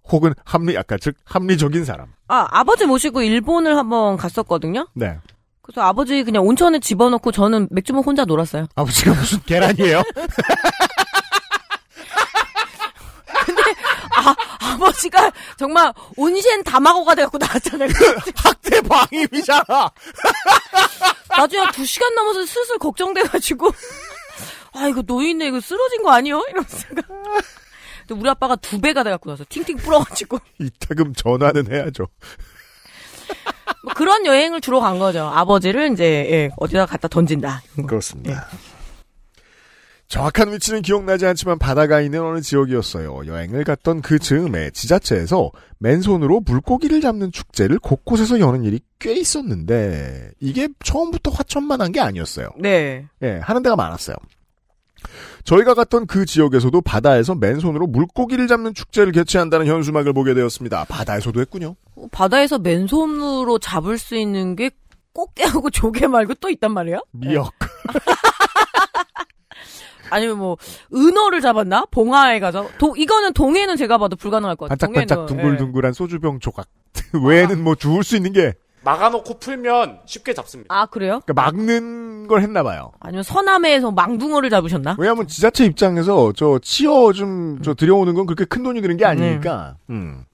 [0.10, 2.08] 혹은 합리, 아까 즉, 합리적인 사람.
[2.28, 4.88] 아, 아버지 모시고 일본을 한번 갔었거든요?
[4.94, 5.18] 네.
[5.62, 8.66] 그래서 아버지 그냥 온천에 집어넣고 저는 맥주먹 혼자 놀았어요.
[8.76, 10.02] 아버지가 무슨 계란이에요?
[14.60, 17.90] 아버지가 정말 온센 다마고가 돼갖고 나왔잖아요.
[18.36, 19.92] 학대 방임이잖아!
[21.38, 23.68] 나중에 두 시간 넘어서 슬슬 걱정돼가지고
[24.74, 26.44] 아 이거 노인네 이거 쓰러진 거 아니요?
[26.50, 32.08] 이러면서 근데 우리 아빠가 두 배가 돼갖고 나서 팅팅 불어가지고 이따금 전화는 해야죠.
[33.84, 35.26] 뭐 그런 여행을 주로 간 거죠.
[35.34, 37.62] 아버지를 이제 예, 어디다 갖다 던진다.
[37.88, 38.48] 그렇습니다.
[40.12, 43.22] 정확한 위치는 기억나지 않지만 바다가 있는 어느 지역이었어요.
[43.28, 50.68] 여행을 갔던 그 즈음에 지자체에서 맨손으로 물고기를 잡는 축제를 곳곳에서 여는 일이 꽤 있었는데 이게
[50.84, 52.50] 처음부터 화천만 한 게 아니었어요.
[52.60, 53.08] 네.
[53.22, 54.18] 예, 하는 데가 많았어요.
[55.46, 60.86] 저희가 갔던 그 지역에서도 바다에서 맨손으로 물고기를 잡는 축제를 개최한다는 현수막을 보게 되었습니다.
[60.90, 61.76] 바다에서도 했군요.
[61.96, 64.72] 어, 바다에서 맨손으로 잡을 수 있는 게
[65.14, 67.00] 꽃게하고 조개 말고 또 있단 말이에요?
[67.12, 67.54] 미역.
[70.12, 70.58] 아니면 뭐
[70.94, 71.86] 은어를 잡았나?
[71.90, 74.92] 봉화에 가서 도, 이거는 동해는 제가 봐도 불가능할 것 같아요.
[74.94, 76.68] 반짝반짝 둥글둥글한 소주병 조각.
[77.26, 78.54] 외에는 뭐 주울 수 있는 게
[78.84, 80.74] 막아놓고 풀면 쉽게 잡습니다.
[80.76, 80.78] 예.
[80.80, 81.22] 아 그래요?
[81.26, 82.92] 그러니까 막는 걸 했나 봐요.
[83.00, 84.96] 아니면 서남해에서 망둥어를 잡으셨나?
[84.98, 89.76] 왜냐하면 지자체 입장에서 저 치어 좀 저 들여오는 건 그렇게 큰 돈이 드는 게 아니니까.
[89.92, 90.26] 음.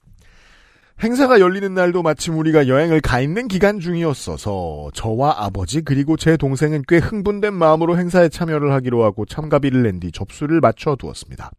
[1.02, 6.82] 행사가 열리는 날도 마침 우리가 여행을 가 있는 기간 중이었어서 저와 아버지 그리고 제 동생은
[6.88, 11.50] 꽤 흥분된 마음으로 행사에 참여를 하기로 하고 참가비를 낸 뒤 접수를 맞춰 두었습니다.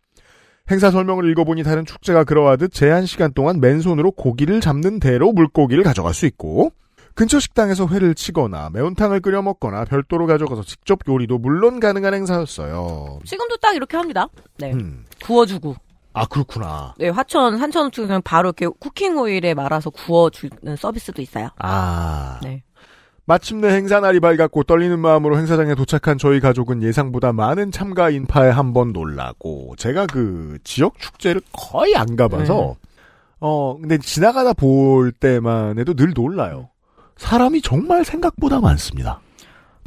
[0.70, 6.14] 행사 설명을 읽어보니 다른 축제가 그러하듯 제한 시간 동안 맨손으로 고기를 잡는 대로 물고기를 가져갈
[6.14, 6.72] 수 있고
[7.16, 13.20] 근처 식당에서 회를 치거나 매운탕을 끓여 먹거나 별도로 가져가서 직접 요리도 물론 가능한 행사였어요.
[13.26, 14.28] 지금도 딱 이렇게 합니다.
[14.58, 14.72] 네.
[14.74, 15.06] 음.
[15.24, 15.76] 구워주고.
[16.14, 16.96] 아 그렇구나.
[16.98, 21.50] 네, 화천, 산천 쪽에 그냥 바로 이렇게 쿠킹 오일에 말아서 구워주는 서비스도 있어요.
[21.60, 22.64] 아 네.
[23.26, 28.74] 마침내 행사 날이 밝았고 떨리는 마음으로 행사장에 도착한 저희 가족은 예상보다 많은 참가 인파에 한
[28.74, 32.76] 번 놀라고 제가 그 지역 축제를 거의 안 가봐서
[33.40, 36.70] 어 근데 지나가다 볼 때만 해도 늘 놀라요.
[37.18, 39.22] 사람이 정말 생각보다 많습니다.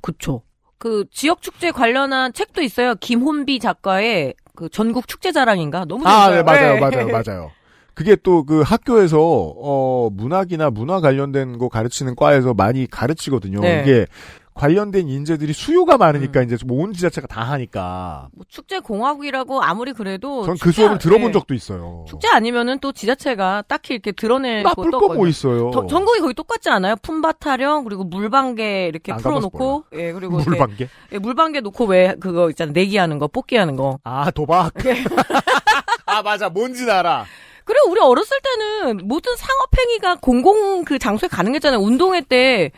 [0.02, 0.42] 그쵸.
[0.78, 2.94] 그 지역 축제 관련한 책도 있어요.
[2.96, 5.84] 김혼비 작가의 그 전국 축제 자랑인가?
[5.86, 6.36] 너무 아, 재밌어요.
[6.36, 6.80] 네, 맞아요, 네.
[6.80, 7.50] 맞아요, 맞아요.
[7.94, 13.60] 그게 또 그 학교에서 어 문학이나 문화 관련된 거 가르치는 과에서 많이 가르치거든요.
[13.60, 13.82] 네.
[13.82, 14.06] 이게
[14.54, 18.28] 관련된 인재들이 수요가 많으니까 이제 뭐온 지자체가 다 하니까.
[18.34, 21.32] 뭐 축제 공화국이라고 아무리 그래도 전 그 수업을 들어본 네.
[21.32, 22.04] 적도 있어요.
[22.06, 25.18] 축제 아니면은 또 지자체가 딱히 이렇게 드러낼 나쁠 것도 거 없거든요.
[25.18, 25.70] 뭐 있어요.
[25.70, 26.96] 더- 전국이 거의 똑같지 않아요?
[27.02, 30.88] 품바 타령 그리고 물방개 이렇게 풀어놓고 예 그리고 물방개.
[31.12, 34.72] 예, 물방개 놓고 왜 그거 있잖아 내기하는 거 뽑기하는 거 아 도박.
[34.84, 35.02] 예.
[36.06, 37.24] 아 맞아, 뭔지 알아.
[37.64, 42.72] 그리고 우리 어렸을 때는 모든 상업행위가 공공 그 장소에 가능했잖아요 운동회 때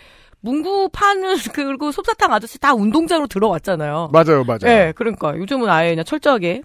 [0.45, 4.11] 문구 파는 그리고 솜사탕 아저씨 다 운동장으로 들어왔잖아요.
[4.12, 4.59] 맞아요, 맞아요.
[4.66, 6.62] 예, 그러니까 요즘은 아예 그냥 철저하게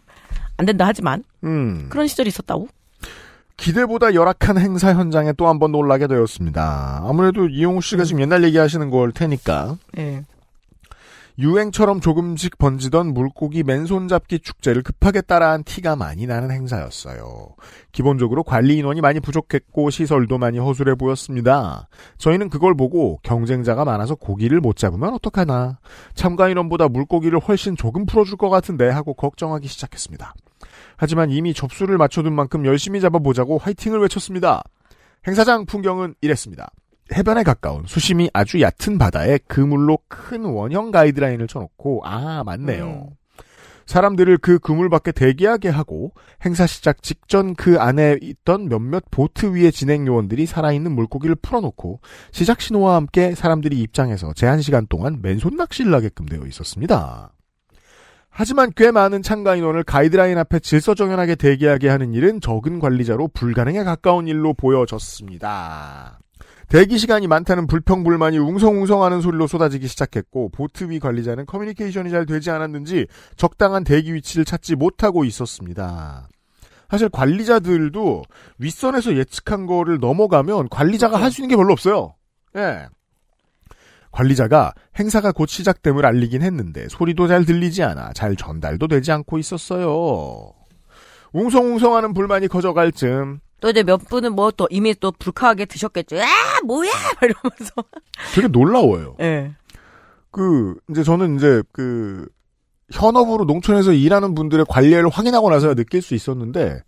[0.57, 1.87] 안 된다 하지만 음.
[1.89, 2.67] 그런 시절이 있었다고.
[3.57, 7.03] 기대보다 열악한 행사 현장에 또 한 번 놀라게 되었습니다.
[7.05, 10.23] 아무래도 이용우 씨가 지금 옛날 얘기하시는 걸 테니까 예.
[11.39, 17.55] 유행처럼 조금씩 번지던 물고기 맨손 잡기 축제를 급하게 따라한 티가 많이 나는 행사였어요.
[17.93, 21.87] 기본적으로 관리 인원이 많이 부족했고 시설도 많이 허술해 보였습니다.
[22.17, 25.79] 저희는 그걸 보고 경쟁자가 많아서 고기를 못 잡으면 어떡하나.
[26.13, 30.33] 참가 인원보다 물고기를 훨씬 조금 풀어줄 것 같은데 하고 걱정하기 시작했습니다.
[30.97, 34.61] 하지만 이미 접수를 맞춰둔 만큼 열심히 잡아보자고 화이팅을 외쳤습니다.
[35.25, 36.69] 행사장 풍경은 이랬습니다.
[37.13, 43.09] 해변에 가까운 수심이 아주 얕은 바다에 그물로 큰 원형 가이드라인을 쳐놓고 아 맞네요.
[43.09, 43.19] 음.
[43.89, 46.13] 사람들을 그 그물 밖에 대기하게 하고
[46.45, 51.99] 행사 시작 직전 그 안에 있던 몇몇 보트 위의 진행 요원들이 살아있는 물고기를 풀어놓고
[52.31, 57.31] 시작 신호와 함께 사람들이 입장해서 제한 시간 동안 맨손 낚시를 하게끔 되어 있었습니다.
[58.29, 64.27] 하지만 꽤 많은 참가 인원을 가이드라인 앞에 질서정연하게 대기하게 하는 일은 적은 관리자로 불가능에 가까운
[64.27, 66.19] 일로 보여졌습니다.
[66.69, 73.07] 대기 시간이 많다는 불평불만이 웅성웅성하는 소리로 쏟아지기 시작했고 보트 위 관리자는 커뮤니케이션이 잘 되지 않았는지
[73.35, 76.27] 적당한 대기 위치를 찾지 못하고 있었습니다.
[76.89, 78.23] 사실 관리자들도
[78.59, 82.13] 윗선에서 예측한 거를 넘어가면 관리자가 할 수 있는 게 별로 없어요.
[82.55, 82.87] 예.
[84.11, 90.51] 관리자가 행사가 곧 시작됨을 알리긴 했는데 소리도 잘 들리지 않아 잘 전달도 되지 않고 있었어요.
[91.33, 96.17] 웅성웅성하는 불만이 커져갈 즈음 또 이제 몇 분은 뭐 또 이미 또 불쾌하게 드셨겠죠.
[96.19, 96.25] 아
[96.65, 96.91] 뭐야
[97.21, 97.73] 이러면서.
[98.33, 99.15] 되게 놀라워요.
[99.21, 99.53] 예.
[100.31, 102.27] 그 이제 저는 이제 그
[102.91, 106.81] 현업으로 농촌에서 일하는 분들의 관리를 확인하고 나서야 느낄 수 있었는데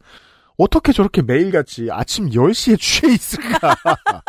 [0.58, 3.76] 어떻게 저렇게 매일같이 아침 10시에 취해 있을까?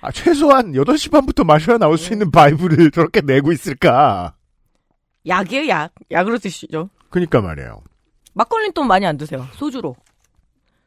[0.00, 4.34] 아, 최소한 8시 반부터 마셔야 나올 수 있는 바이브를 저렇게 내고 있을까?
[5.26, 5.92] 약이에요 약.
[6.10, 6.90] 약으로 드시죠.
[7.10, 7.82] 그니까 말이에요.
[8.34, 9.46] 막걸리는 또 많이 안 드세요.
[9.52, 9.94] 소주로.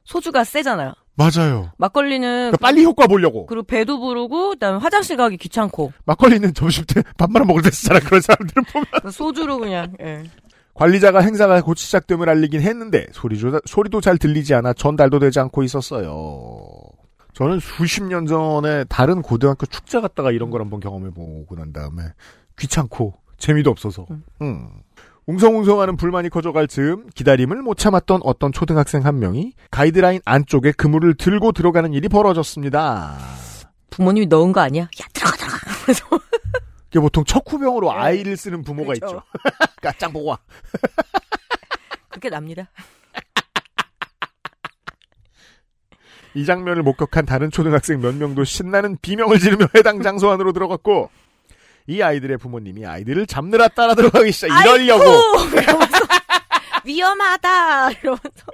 [0.05, 0.93] 소주가 세잖아요.
[1.17, 1.71] 맞아요.
[1.77, 3.45] 막걸리는 그러니까 빨리 효과 보려고.
[3.45, 7.99] 그리고 배도 부르고 그다음에 화장실 가기 귀찮고 막걸리는 점심 때 밥 말아 먹을 때 쓰잖아.
[8.01, 9.11] 그런 사람들은 보면.
[9.11, 10.23] 소주로 그냥 예.
[10.73, 16.67] 관리자가 행사가 곧 시작됨을 알리긴 했는데 소리조, 소리도 잘 들리지 않아 전달도 되지 않고 있었어요.
[17.33, 22.03] 저는 수십 년 전에 다른 고등학교 축제 갔다가 이런 걸 한번 경험해보고 난 다음에
[22.59, 24.05] 귀찮고 재미도 없어서
[24.41, 24.69] 음.
[25.27, 31.51] 웅성웅성하는 불만이 커져갈 즈음 기다림을 못 참았던 어떤 초등학생 한 명이 가이드라인 안쪽에 그물을 들고
[31.51, 33.17] 들어가는 일이 벌어졌습니다.
[33.89, 34.83] 부모님이 넣은 거 아니야?
[34.83, 35.57] 야 들어가 들어가.
[35.83, 36.05] 그래서
[36.91, 37.97] 이게 보통 척후병으로 네.
[37.97, 39.05] 아이를 쓰는 부모가 그렇죠.
[39.07, 39.23] 있죠.
[39.81, 40.37] 까짱 보고 와.
[42.09, 42.69] 그렇게 납니다.
[46.35, 51.09] 이 장면을 목격한 다른 초등학생 몇 명도 신나는 비명을 지르며 해당 장소 안으로 들어갔고
[51.87, 54.47] 이 아이들의 부모님이 아이들을 잡느라 따라 들어가기 시작.
[54.61, 55.03] 이러려고.
[56.85, 57.91] 위험하다!
[57.91, 58.45] 이러면서.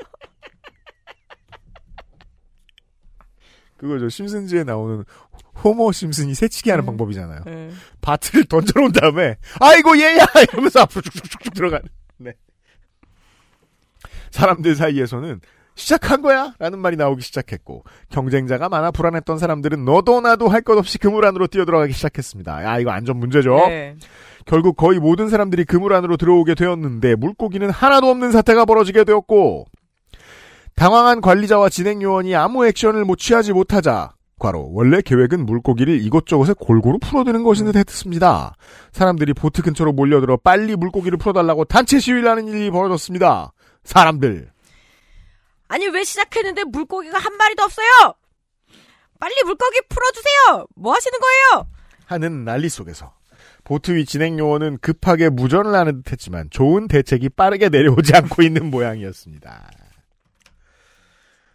[3.77, 5.03] 그거죠 심슨즈에 나오는
[5.63, 6.85] 호모 심슨이 새치기 하는 음.
[6.87, 7.41] 방법이잖아요.
[7.47, 7.71] 예.
[8.01, 10.25] 바트를 던져놓은 다음에 아이고 얘야!
[10.51, 11.87] 이러면서 앞으로 쭉쭉쭉 들어가는.
[12.17, 12.33] 네.
[14.31, 15.41] 사람들 사이에서는
[15.75, 16.53] 시작한 거야?
[16.59, 21.47] 라는 말이 나오기 시작했고 경쟁자가 많아 불안했던 사람들은 너도 나도 할 것 없이 그물 안으로
[21.47, 22.63] 뛰어들어가기 시작했습니다.
[22.65, 23.55] 야 이거 안전 문제죠.
[23.67, 23.95] 네.
[24.45, 29.65] 결국 거의 모든 사람들이 그물 안으로 들어오게 되었는데 물고기는 하나도 없는 사태가 벌어지게 되었고
[30.75, 36.97] 당황한 관리자와 진행 요원이 아무 액션을 못 취하지 못하자 과로 원래 계획은 물고기를 이곳저곳에 골고루
[36.99, 38.55] 풀어드는 것인 듯 했습니다.
[38.91, 43.51] 사람들이 보트 근처로 몰려들어 빨리 물고기를 풀어달라고 단체 시위를 하는 일이 벌어졌습니다.
[43.83, 44.49] 사람들
[45.71, 47.87] 아니 왜 시작했는데 물고기가 한 마리도 없어요?
[49.21, 50.67] 빨리 물고기 풀어주세요.
[50.75, 51.69] 뭐 하시는 거예요?
[52.07, 53.13] 하는 난리 속에서
[53.63, 59.71] 보트 위 진행 요원은 급하게 무전을 하는 듯했지만 좋은 대책이 빠르게 내려오지 않고 있는 모양이었습니다.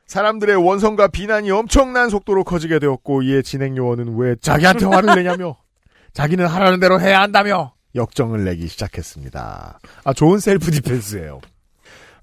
[0.07, 5.59] 사람들의 원성과 비난이 엄청난 속도로 커지게 되었고 이에 진행 요원은 왜 자기한테 화를 내냐며
[6.15, 9.79] 자기는 하라는 대로 해야 한다며 역정을 내기 시작했습니다.
[10.05, 11.41] 아 좋은 self defense예요.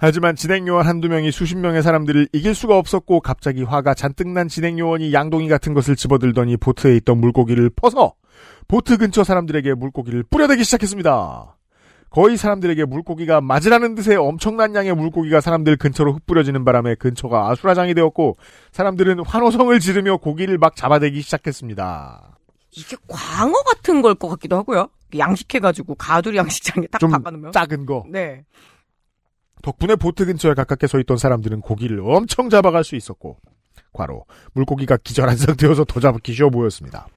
[0.06, 4.50] 하지만 진행 요원 한두 명이 수십 명의 사람들을 이길 수가 없었고 갑자기 화가 잔뜩 난
[4.50, 8.14] 진행 요원이 양동이 같은 것을 집어들더니 보트에 있던 물고기를 퍼서
[8.68, 11.56] 보트 근처 사람들에게 물고기를 뿌려대기 시작했습니다.
[12.10, 18.36] 거의 사람들에게 물고기가 맞으라는 듯의 엄청난 양의 물고기가 사람들 근처로 흩뿌려지는 바람에 근처가 아수라장이 되었고
[18.74, 22.38] 사람들은 환호성을 지르며 고기를 막 잡아대기 시작했습니다.
[22.72, 24.90] 이게 광어 같은 걸 것 같기도 하고요.
[25.18, 27.54] 양식해가지고 가두리 양식장에 딱좀 박아놓으면.
[27.54, 28.04] 작은 거.
[28.10, 28.44] 네.
[29.64, 33.38] 덕분에 보트 근처에 가깝게 서 있던 사람들은 고기를 엄청 잡아갈 수 있었고
[33.94, 37.08] 과로 물고기가 기절한 상태여서 더 잡기 쉬워 보였습니다.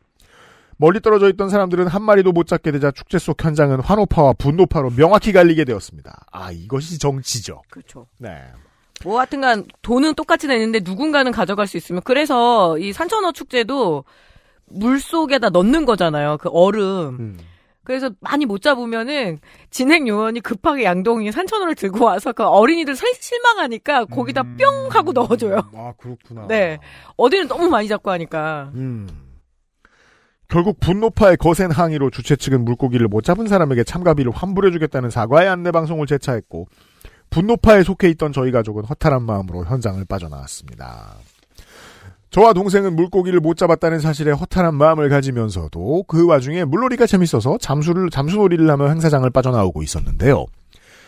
[0.79, 5.33] 멀리 떨어져 있던 사람들은 한 마리도 못 잡게 되자 축제 속 현장은 환호파와 분노파로 명확히
[5.33, 6.27] 갈리게 되었습니다.
[6.31, 7.63] 아, 이것이 정치죠.
[7.71, 8.07] 그렇죠.
[8.19, 8.43] 네.
[9.03, 14.05] 뭐 하여튼간 돈은 똑같이 내는데 누군가는 가져갈 수 있으면 그래서 이 산천어 축제도
[14.67, 16.39] 물 속에다 넣는 거잖아요.
[16.39, 17.17] 그 얼음.
[17.19, 17.39] 음.
[17.87, 19.39] 그래서 많이 못 잡으면은
[19.71, 25.71] 진행 요원이 급하게 양동이 산천어를 들고 와서 그 어린이들 살- 실망하니까 거기다 뿅 하고 넣어줘요.
[25.73, 26.49] 아, 그렇구나.
[26.49, 26.79] 네.
[27.17, 28.73] 어디는 너무 많이 잡고 하니까.
[28.75, 29.09] 음.
[30.49, 36.07] 결국 분노파의 거센 항의로 주최 측은 물고기를 못 잡은 사람에게 참가비를 환불해주겠다는 사과의 안내 방송을
[36.09, 36.67] 재차했고
[37.31, 41.15] 분노파에 속해 있던 저희 가족은 허탈한 마음으로 현장을 빠져나왔습니다.
[42.31, 48.71] 저와 동생은 물고기를 못 잡았다는 사실에 허탈한 마음을 가지면서도 그 와중에 물놀이가 재밌어서 잠수를 잠수놀이를
[48.71, 50.47] 하며 행사장을 빠져나오고 있었는데요.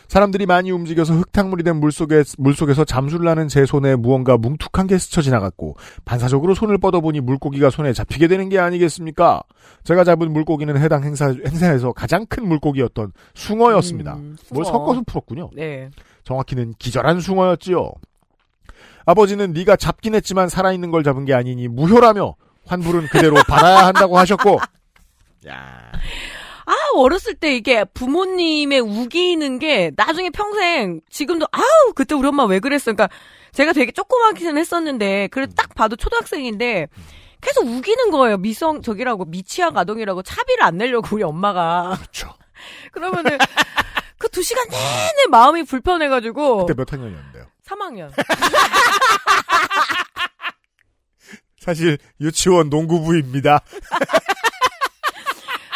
[0.09, 5.21] 사람들이 많이 움직여서 흙탕물이 된 물속에, 물속에서 잠수를 하는 제 손에 무언가 뭉툭한 게 스쳐
[5.21, 9.43] 지나갔고, 반사적으로 손을 뻗어보니 물고기가 손에 잡히게 되는 게 아니겠습니까?
[9.85, 14.15] 제가 잡은 물고기는 해당 행사, 행사에서 가장 큰 물고기였던 숭어였습니다.
[14.15, 14.79] 음, 뭘 숭어.
[14.79, 15.51] 섞어서 풀었군요.
[15.55, 15.91] 네.
[16.25, 17.93] 정확히는 기절한 숭어였지요.
[19.05, 22.35] 아버지는 네가 잡긴 했지만 살아있는 걸 잡은 게 아니니 무효라며
[22.67, 24.59] 환불은 그대로 받아야 한다고 하셨고,
[25.49, 25.91] 야,
[26.67, 32.59] 아, 어렸을 때 이게 부모님의 우기는 게 나중에 평생 지금도 아우, 그때 우리 엄마 왜
[32.61, 32.93] 그랬어.
[32.93, 33.09] 그러니까
[33.53, 36.89] 제가 되게 조그맣기는 했었는데 그래도 딱 봐도 초등학생인데
[37.41, 38.37] 계속 우기는 거예요.
[38.37, 41.97] 미성 저기라고 미취학 아동이라고 차비를 안 내려고 우리 엄마가.
[41.99, 42.35] 그렇죠.
[42.93, 43.39] 그러면은
[44.19, 47.28] 그 두 시간 내내 마음이 불편해가지고 그때 몇 학년이었는데요?
[47.69, 48.11] 3학년.
[51.61, 53.61] 사실 유치원 농구부입니다.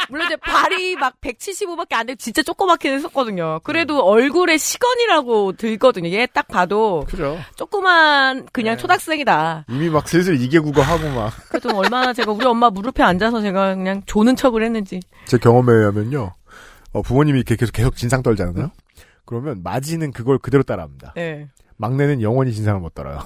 [0.09, 3.61] 물론 이제 발이 막 175밖에 안돼 진짜 조그맣게 했었거든요.
[3.63, 6.11] 그래도 얼굴에 시건이라고 들거든요.
[6.11, 7.39] 얘 딱 봐도 그죠.
[7.57, 8.81] 조그만 그냥 네.
[8.81, 9.65] 초등학생이다.
[9.71, 11.33] 이미 막 슬슬 이계국어 하고 막.
[11.49, 15.01] 그래도 얼마나 제가 우리 엄마 무릎에 앉아서 제가 그냥 조는 척을 했는지.
[15.27, 16.35] 제 경험에 의하면요.
[16.93, 18.71] 어, 부모님이 이렇게 계속, 계속 진상 떨잖아요?
[19.25, 21.13] 그러면 마지는 그걸 그대로 따라합니다.
[21.17, 21.49] 네.
[21.77, 23.19] 막내는 영원히 진상을 못 떨어요.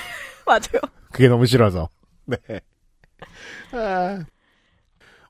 [0.46, 0.80] 맞아요.
[1.12, 1.88] 그게 너무 싫어서.
[2.26, 2.36] 네.
[3.72, 4.24] 아.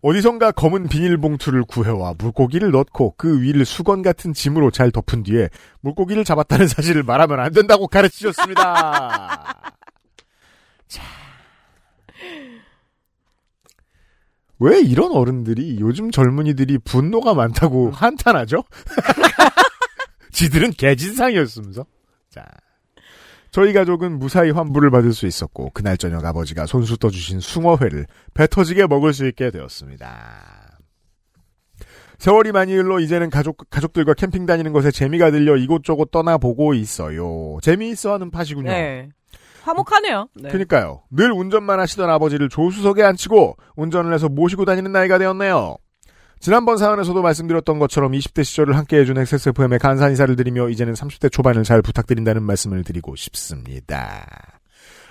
[0.03, 5.49] 어디선가 검은 비닐봉투를 구해와 물고기를 넣고 그 위를 수건 같은 짐으로 잘 덮은 뒤에
[5.81, 8.63] 물고기를 잡았다는 사실을 말하면 안 된다고 가르치셨습니다.
[10.89, 11.03] 자.
[14.59, 18.63] 왜 이런 어른들이 요즘 젊은이들이 분노가 많다고 한탄하죠?
[20.33, 21.87] 지들은 개진상이었으면서.
[22.29, 22.45] 자.
[23.55, 28.89] 저희 가족은 무사히 환불을 받을 수 있었고 그날 저녁 아버지가 손수 떠주신 숭어회를 배 터지게
[28.89, 30.81] 먹을 수 있게 되었습니다.
[32.19, 37.59] 세월이 많이 흘러 이제는 가족 가족들과 캠핑 다니는 것에 재미가 들려 이곳저곳 떠나보고 있어요.
[37.63, 38.73] 재미있어하는 파시군요.
[38.73, 39.11] 네.
[39.63, 40.31] 화목하네요.
[40.35, 40.49] 네.
[40.49, 41.05] 그러니까요.
[41.13, 45.77] 늘 운전만 하시던 아버지를 조수석에 앉히고 운전을 해서 모시고 다니는 나이가 되었네요.
[46.41, 51.81] 지난번 사연에서도 말씀드렸던 것처럼 20대 시절을 함께해준 XSFM에 간사 인사를 드리며 이제는 30대 초반을 잘
[51.81, 54.27] 부탁드린다는 말씀을 드리고 싶습니다.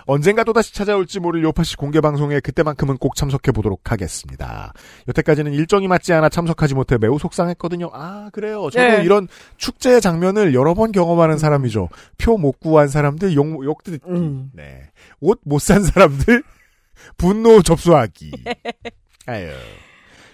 [0.06, 4.74] 언젠가 또다시 찾아올지 모를 요파시 공개 방송에 그때만큼은 꼭 참석해 보도록 하겠습니다.
[5.08, 7.90] 여태까지는 일정이 맞지 않아 참석하지 못해 매우 속상했거든요.
[7.94, 8.70] 아, 그래요.
[8.70, 9.04] 저도 네.
[9.04, 11.88] 이런 축제의 장면을 여러 번 경험하는 사람이죠.
[12.18, 14.00] 표 못 구한 사람들, 욕, 욕 듣기.
[14.10, 14.52] 음.
[14.54, 14.90] 네.
[15.22, 16.44] 옷 못 산 사람들,
[17.18, 18.32] 분노 접수하기.
[19.28, 19.52] 아유.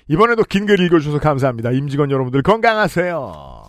[0.10, 1.72] 이번에도 긴 글 읽어주셔서 감사합니다.
[1.72, 3.60] 임직원 여러분들 건강하세요.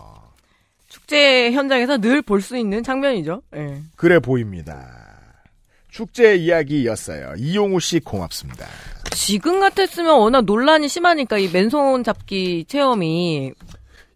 [0.87, 3.41] 축제 현장에서 늘 볼 수 있는 장면이죠.
[3.51, 3.81] 네.
[3.95, 4.87] 그래 보입니다.
[5.89, 7.33] 축제 이야기였어요.
[7.37, 8.65] 이용우 씨 고맙습니다.
[9.11, 13.53] 지금 같았으면 워낙 논란이 심하니까 이 맨손 잡기 체험이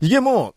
[0.01, 0.51] 이게 뭐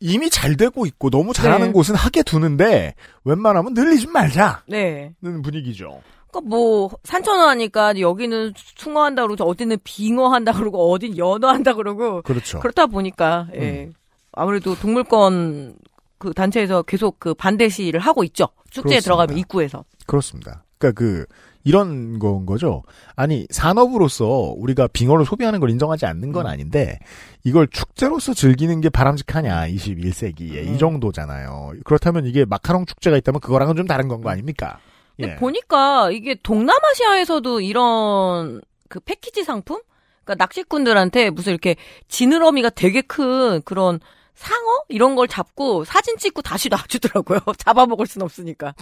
[0.00, 1.72] 이미 잘 되고 있고 너무 잘하는 네.
[1.72, 2.94] 곳은 하게 두는데
[3.24, 5.12] 웬만하면 늘리지 말자는 네.
[5.20, 6.02] 분위기죠.
[6.34, 11.74] 그러니까 뭐 산천어 하니까 여기는 숭어 한다 그러고 어디는 빙어 한다 그러고 어딘 연어 한다
[11.74, 12.58] 그러고 그렇죠.
[12.60, 13.90] 그렇다 보니까 예.
[14.32, 15.76] 아무래도 동물권
[16.18, 18.48] 그 단체에서 계속 그 반대 시위를 하고 있죠.
[18.70, 19.04] 축제에 그렇습니다.
[19.04, 19.84] 들어가면 입구에서.
[20.06, 20.64] 그렇습니다.
[20.78, 21.26] 그러니까 그
[21.66, 22.82] 이런 건 거죠.
[23.16, 24.26] 아니 산업으로서
[24.56, 26.98] 우리가 빙어를 소비하는 걸 인정하지 않는 건 아닌데
[27.44, 31.72] 이걸 축제로서 즐기는 게 바람직하냐 21세기에 이 정도잖아요.
[31.84, 34.78] 그렇다면 이게 마카롱 축제가 있다면 그거랑은 좀 다른 건 거 아닙니까?
[35.16, 35.36] 근데 예.
[35.36, 39.80] 보니까 이게 동남아시아에서도 이런 그 패키지 상품?
[40.24, 41.76] 그러니까 낚시꾼들한테 무슨 이렇게
[42.08, 44.00] 지느러미가 되게 큰 그런
[44.34, 47.40] 상어 이런 걸 잡고 사진 찍고 다시 놔주더라고요.
[47.58, 48.74] 잡아먹을 순 없으니까.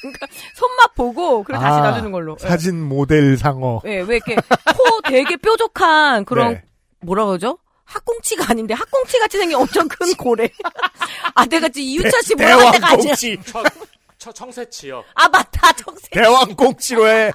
[0.00, 2.36] 그러니까 손맛 보고 그래 다시 아, 놔주는 걸로.
[2.42, 2.48] 예.
[2.48, 3.80] 사진 모델 상어.
[3.84, 6.64] 예, 왜 이렇게 코 되게 뾰족한 그런 네.
[7.00, 7.58] 뭐라 그러죠?
[7.84, 10.48] 학꽁치가 아닌데 학꽁치 같이 생긴 엄청 큰 고래.
[11.34, 13.14] 아, 내가 지금 이유찬 씨 뭐라고 할 때가 아니야.
[14.18, 15.04] 처, 청새치요.
[15.14, 15.72] 아, 맞다.
[15.72, 16.10] 정색.
[16.10, 17.32] 대왕 꽁치로 해.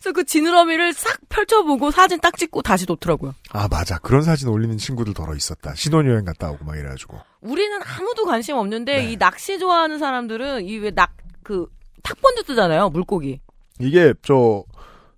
[0.00, 3.34] 그래서 그 지느러미를 싹 펼쳐보고 사진 딱 찍고 다시 놓더라고요.
[3.50, 5.74] 아 맞아 그런 사진 올리는 친구들 더러 있었다.
[5.74, 7.18] 신혼여행 갔다 오고 막 이래가지고.
[7.40, 9.12] 우리는 아무도 관심 없는데 네.
[9.12, 11.10] 이 낚시 좋아하는 사람들은 이 왜 낙
[11.42, 11.66] 그
[12.02, 13.40] 탁본드 뜨잖아요 물고기.
[13.80, 14.64] 이게 저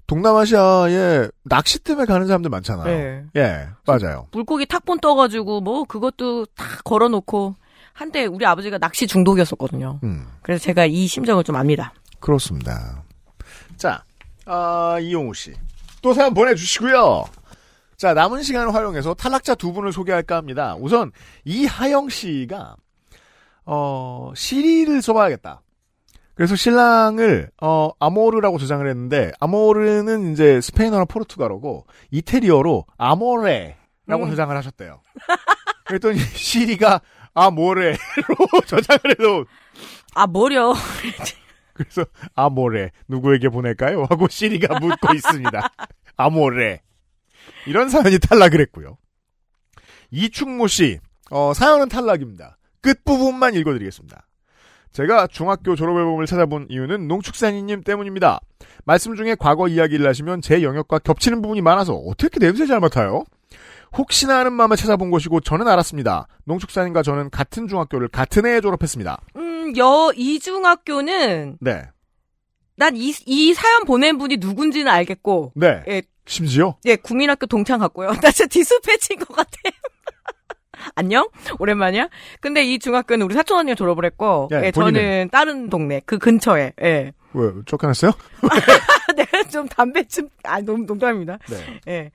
[0.06, 2.86] 동남아시아에 낚시 때문에 가는 사람들 많잖아요.
[2.86, 3.24] 네.
[3.36, 4.28] 예 맞아요.
[4.32, 7.56] 물고기 탁본 떠가지고 뭐 그것도 다 걸어놓고
[7.99, 10.01] 한때 우리 아버지가 낚시 중독이었었거든요.
[10.05, 11.92] 음 그래서 제가 이 심정을 좀 압니다.
[12.20, 13.03] 그렇습니다.
[13.76, 14.03] 자
[14.49, 15.53] 아, 이용우 씨.
[16.01, 17.24] 또 사연 보내주시고요.
[17.99, 20.74] 자, 남은 시간을 활용해서 탈락자 두 분을 소개할까 합니다.
[20.78, 21.12] 우선,
[21.44, 22.76] 이하영 씨가,
[23.66, 25.61] 어, 시리를 써봐야겠다.
[26.34, 34.30] 그래서 신랑을, 어, 아모르라고 저장을 했는데, 아모르는 이제 스페인어나 포르투갈어고, 이태리어로 아모레라고 음.
[34.30, 35.03] 저장을 하셨대요.
[35.84, 37.01] 그랬더니 시리가
[37.47, 37.97] 아모레로
[38.66, 39.45] 저장을 해도
[40.14, 40.74] 아 머려.
[41.74, 44.03] 그래서 아모레 누구에게 보낼까요?
[44.11, 45.68] 하고 시리가 묻고 있습니다.
[46.16, 46.80] 아모레
[47.66, 48.99] 이런 사연이 탈락을 했고요.
[50.11, 50.99] 이충모 씨
[51.30, 52.59] 어, 사연은 탈락입니다.
[52.80, 54.26] 끝 부분만 읽어드리겠습니다.
[54.93, 58.41] 제가 중학교 졸업앨범을 찾아본 이유는 농축산인님 때문입니다.
[58.84, 63.24] 말씀 중에 과거 이야기를 하시면 제 영역과 겹치는 부분이 많아서 어떻게 냄새 잘 맡아요?
[63.97, 66.26] 혹시나 하는 마음에 찾아본 것이고 저는 알았습니다.
[66.45, 69.20] 농축산인과 저는 같은 중학교를 같은 해에 졸업했습니다.
[69.36, 71.82] 음, 여 이 중학교는 네.
[72.76, 75.82] 난 이 이 사연 보낸 분이 누군지는 알겠고, 네.
[75.89, 78.09] 예, 심지어 예 국민학교 동창 같고요.
[78.22, 79.51] 나 진짜 디스패치인 것 같아.
[80.95, 81.28] 안녕?
[81.59, 82.09] 오랜만이야?
[82.41, 84.70] 근데 이 중학교는 우리 사촌 언니가 졸업을 했고, 예, 예?
[84.70, 87.12] 저는 다른 동네, 그 근처에, 예.
[87.34, 88.12] 왜 쫓겨났어요?
[89.16, 91.39] 내가 좀 담배 좀, 아, 농, 농담입니다.
[91.51, 91.80] 네.
[91.89, 92.11] 예.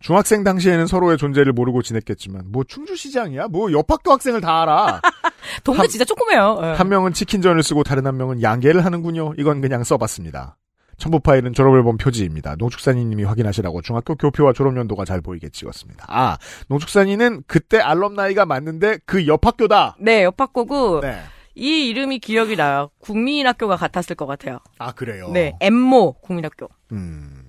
[0.00, 3.48] 중학생 당시에는 서로의 존재를 모르고 지냈겠지만 뭐 충주시장이야?
[3.48, 5.00] 뭐 옆학교 학생을 다 알아.
[5.62, 6.58] 동네 한- 진짜 조그매요.
[6.62, 6.66] 예.
[6.72, 9.34] 한 명은 치킨전을 쓰고 다른 한 명은 양계를 하는군요.
[9.38, 10.56] 이건 그냥 써봤습니다.
[10.96, 12.56] 첨부 파일은 졸업앨범 표지입니다.
[12.58, 16.04] 농축산인님이 확인하시라고 중학교 교표와 졸업연도가 잘 보이게 찍었습니다.
[16.08, 16.36] 아,
[16.68, 19.96] 농축산인은 그때 알럼나이가 맞는데 그 옆학교다.
[19.98, 21.18] 네, 옆학교고, 네.
[21.54, 22.90] 이 이름이 기억이 나요.
[23.00, 24.58] 국민학교가 같았을 것 같아요.
[24.78, 25.30] 아 그래요.
[25.32, 26.68] 네, 엠모 국민학교.
[26.92, 27.44] 음,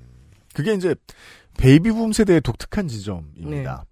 [0.53, 0.95] 그게 이제
[1.61, 3.85] 베이비붐 세대의 독특한 지점입니다.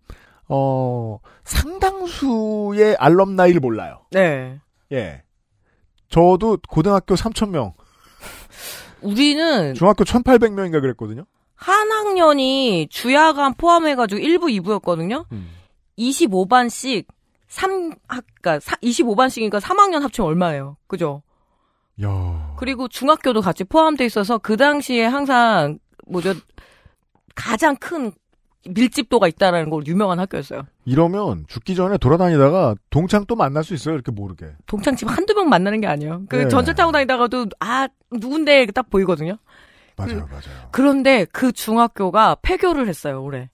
[0.47, 4.01] 어, 상당수의 알럼나이를 몰라요.
[4.11, 4.59] 네.
[4.91, 5.21] 예.
[6.09, 7.73] 저도 고등학교 3,000명,
[9.01, 11.25] 우리는 중학교 1,800명인가 그랬거든요.
[11.53, 15.25] 한 학년이 주야간 포함해가지고 1부, 2부였거든요.
[15.99, 17.05] 25반씩
[17.47, 20.77] 3, 그니까 25반씩이니까 3학년 합치면 얼마예요?
[20.87, 21.21] 그죠?
[22.01, 26.33] 야 그리고 중학교도 같이 포함돼 있어서 그 당시에 항상 뭐죠?
[27.35, 28.11] 가장 큰
[28.67, 30.63] 밀집도가 있다라는 걸 유명한 학교였어요.
[30.85, 33.95] 이러면 죽기 전에 돌아다니다가 동창 또 만날 수 있어요.
[33.95, 34.47] 이렇게 모르게.
[34.65, 36.23] 동창 집 한두 명 만나는 게 아니에요.
[36.27, 36.47] 그 네.
[36.49, 39.37] 전철 타고 다니다가도 아 누군데 딱 보이거든요.
[39.95, 40.69] 맞아요, 맞아요.
[40.71, 43.49] 그런데 그 중학교가 폐교를 했어요 올해.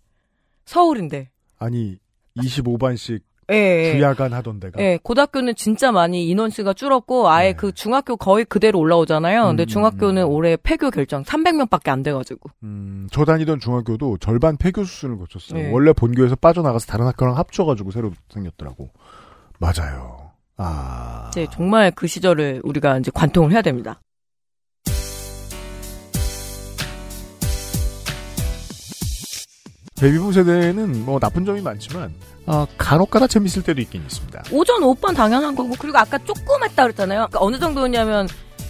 [0.65, 1.29] 서울인데.
[1.57, 1.97] 아니,
[2.37, 3.21] 25반씩
[3.51, 3.55] 예.
[3.55, 3.97] 예.
[3.97, 4.81] 주야간 하던 데가.
[4.81, 7.53] 예, 고등학교는 진짜 많이 인원수가 줄었고 아예 네.
[7.55, 9.45] 그 중학교 거의 그대로 올라오잖아요.
[9.47, 10.29] 근데 음, 중학교는 음.
[10.29, 12.49] 올해 폐교 결정 300명밖에 안 돼가지고.
[12.63, 15.61] 음, 저 다니던 중학교도 절반 폐교 수순을 거쳤어요.
[15.61, 15.71] 네.
[15.71, 18.89] 원래 본교에서 빠져나가서 다른 학교랑 합쳐가지고 새로 생겼더라고.
[19.59, 20.31] 맞아요.
[20.57, 21.29] 아.
[21.31, 23.99] 이제 정말 그 시절을 우리가 이제 관통을 해야 됩니다.
[30.05, 32.13] 베이비붐 세대는 뭐 나쁜 점이 많지만,
[32.45, 34.43] 아, 간혹가다 재밌을 때도 있긴 있습니다.
[34.51, 37.27] 오전 오빠는 당연한 거고 그리고 아까 조금 했다 그랬잖아요.
[37.29, 38.27] 그러니까 어느 정도냐면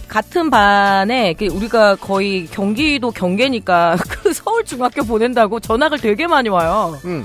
[0.08, 6.98] 같은 반에 그 우리가 거의 경기도 경계니까 그 서울 중학교 보낸다고 전학을 되게 많이 와요.
[7.04, 7.22] 음.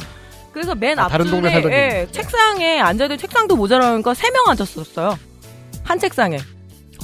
[0.51, 2.07] 그래서 맨 아, 앞줄에 살던 예.
[2.11, 5.17] 책상에 앉아야 될 책상도 모자라니까 세 명 앉았었어요.
[5.83, 6.37] 한 책상에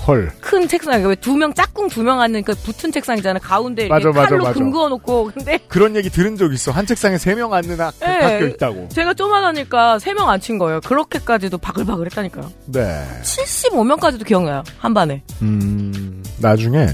[0.08, 0.32] 헐.
[0.40, 3.40] 큰 책상 왜두 명 짝꿍 두 명 앉는 그 붙은 책상이잖아요.
[3.42, 4.54] 가운데 이렇게 맞아, 맞아, 칼로 맞아.
[4.54, 6.72] 금 그어놓고 근데 그런 얘기 들은 적 있어.
[6.72, 8.08] 한 책상에 세 명 앉는 학, 네.
[8.08, 8.88] 학교 있다고.
[8.90, 10.80] 제가 쪼만하니까 세 명 앉힌 거예요.
[10.82, 12.52] 그렇게까지도 바글바글 했다니까요.
[12.68, 13.06] 네.
[13.24, 14.64] 75명까지도 기억나요.
[14.80, 15.24] 한 반에.
[15.42, 16.88] 음, 나중에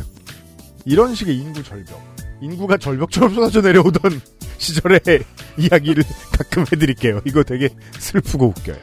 [0.85, 2.01] 이런 식의 인구 절벽,
[2.41, 4.19] 인구가 절벽처럼 쏟아져 내려오던
[4.57, 4.99] 시절의
[5.57, 6.03] 이야기를
[6.37, 7.21] 가끔 해드릴게요.
[7.25, 8.77] 이거 되게 슬프고 웃겨요.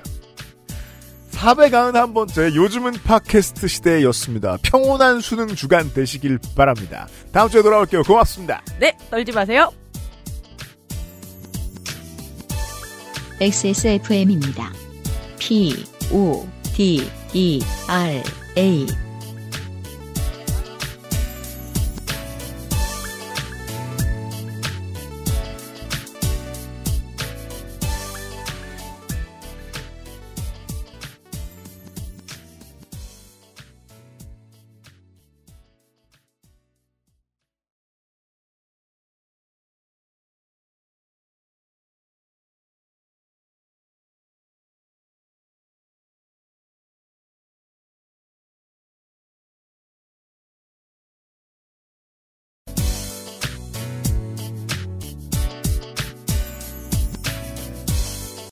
[1.40, 4.58] 491번째 요즘은 팟캐스트 시대였습니다.
[4.62, 7.08] 평온한 수능 주간 되시길 바랍니다.
[7.32, 8.02] 다음 주에 돌아올게요.
[8.02, 8.62] 고맙습니다.
[8.78, 9.70] 네, 떨지 마세요.
[13.40, 14.70] XSFM입니다.
[15.38, 18.22] P, O, D, E, R,
[18.58, 19.09] A.